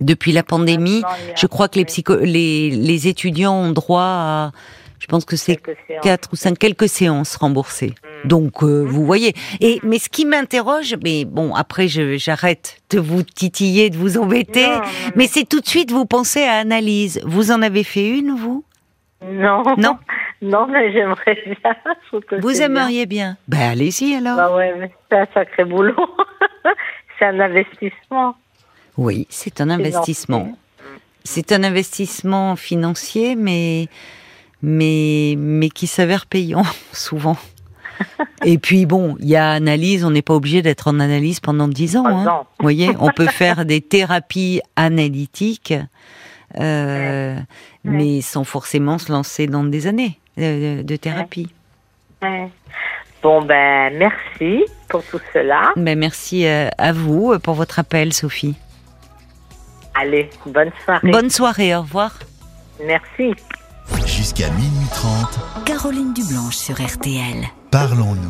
depuis 0.00 0.30
la 0.32 0.42
pandémie, 0.44 1.02
je 1.36 1.46
crois 1.48 1.68
que 1.68 1.76
les 1.78 1.84
psycho 1.84 2.16
les 2.20 2.70
les 2.70 3.08
étudiants 3.08 3.54
ont 3.54 3.72
droit 3.72 4.02
à 4.02 4.52
je 5.00 5.06
pense 5.06 5.24
que 5.24 5.36
c'est 5.36 5.60
quatre 6.02 6.30
ou 6.32 6.36
cinq 6.36 6.58
quelques 6.58 6.88
séances 6.88 7.36
remboursées. 7.36 7.94
Mm. 8.24 8.28
Donc 8.28 8.62
euh, 8.62 8.84
vous 8.84 9.04
voyez. 9.04 9.34
Et 9.60 9.80
mais 9.82 9.98
ce 9.98 10.08
qui 10.08 10.24
m'interroge, 10.24 10.96
mais 11.02 11.24
bon 11.24 11.54
après 11.54 11.88
j'arrête 11.88 12.80
de 12.90 12.98
vous 13.00 13.22
titiller, 13.22 13.90
de 13.90 13.96
vous 13.96 14.18
embêter. 14.18 14.66
Non, 14.66 14.76
non, 14.76 14.82
Mais 15.16 15.26
c'est 15.26 15.48
tout 15.48 15.60
de 15.60 15.66
suite 15.66 15.90
vous 15.90 16.06
pensez 16.06 16.42
à 16.42 16.54
analyse. 16.54 17.20
Vous 17.24 17.50
en 17.50 17.62
avez 17.62 17.84
fait 17.84 18.08
une 18.08 18.34
vous? 18.34 18.64
Non. 19.24 19.62
Non? 19.76 19.98
Non, 20.40 20.66
mais 20.68 20.92
j'aimerais 20.92 21.36
bien. 21.44 21.74
je 22.02 22.08
trouve 22.08 22.20
que 22.20 22.36
Vous 22.36 22.50
c'est 22.50 22.68
bien. 22.68 22.82
aimeriez 22.82 23.06
bien 23.06 23.36
Ben 23.48 23.70
allez-y 23.72 24.14
alors. 24.14 24.36
Bah 24.36 24.54
ouais, 24.54 24.72
mais 24.78 24.90
c'est 25.10 25.18
un 25.18 25.26
sacré 25.34 25.64
boulot. 25.64 25.94
c'est 27.18 27.24
un 27.24 27.40
investissement. 27.40 28.36
Oui, 28.96 29.26
c'est 29.30 29.60
un 29.60 29.70
investissement. 29.70 30.56
C'est 31.24 31.52
un 31.52 31.62
investissement 31.64 32.56
financier, 32.56 33.34
mais 33.36 33.88
mais 34.62 35.34
mais 35.36 35.68
qui 35.68 35.86
s'avère 35.86 36.26
payant 36.26 36.64
souvent. 36.92 37.36
Et 38.44 38.58
puis 38.58 38.86
bon, 38.86 39.16
il 39.20 39.28
y 39.28 39.36
a 39.36 39.50
analyse. 39.50 40.04
On 40.04 40.10
n'est 40.10 40.22
pas 40.22 40.34
obligé 40.34 40.62
d'être 40.62 40.88
en 40.88 41.00
analyse 41.00 41.40
pendant 41.40 41.68
dix 41.68 41.96
ans. 41.96 42.06
Hein. 42.06 42.44
Vous 42.58 42.62
voyez, 42.62 42.90
on 43.00 43.08
peut 43.08 43.26
faire 43.26 43.64
des 43.64 43.80
thérapies 43.80 44.60
analytiques, 44.76 45.74
euh, 46.60 47.36
mais 47.84 48.20
sans 48.20 48.44
forcément 48.44 48.98
se 48.98 49.10
lancer 49.10 49.46
dans 49.46 49.64
des 49.64 49.86
années 49.86 50.18
euh, 50.38 50.82
de 50.82 50.96
thérapie. 50.96 51.52
Ouais. 52.22 52.48
Bon, 53.20 53.42
ben, 53.42 53.92
merci 53.98 54.64
pour 54.88 55.02
tout 55.04 55.20
cela. 55.32 55.72
Ben, 55.76 55.98
merci 55.98 56.46
euh, 56.46 56.68
à 56.78 56.92
vous 56.92 57.36
pour 57.40 57.54
votre 57.54 57.80
appel, 57.80 58.12
Sophie. 58.12 58.54
Allez, 59.94 60.30
bonne 60.46 60.70
soirée. 60.84 61.10
Bonne 61.10 61.30
soirée, 61.30 61.74
au 61.74 61.80
revoir. 61.80 62.16
Merci. 62.84 63.34
Jusqu'à 64.06 64.50
minuit 64.50 64.88
30, 64.90 65.64
Caroline 65.64 66.12
Dublanche 66.12 66.56
sur 66.56 66.74
RTL. 66.74 67.48
parlons-nous. 67.70 68.22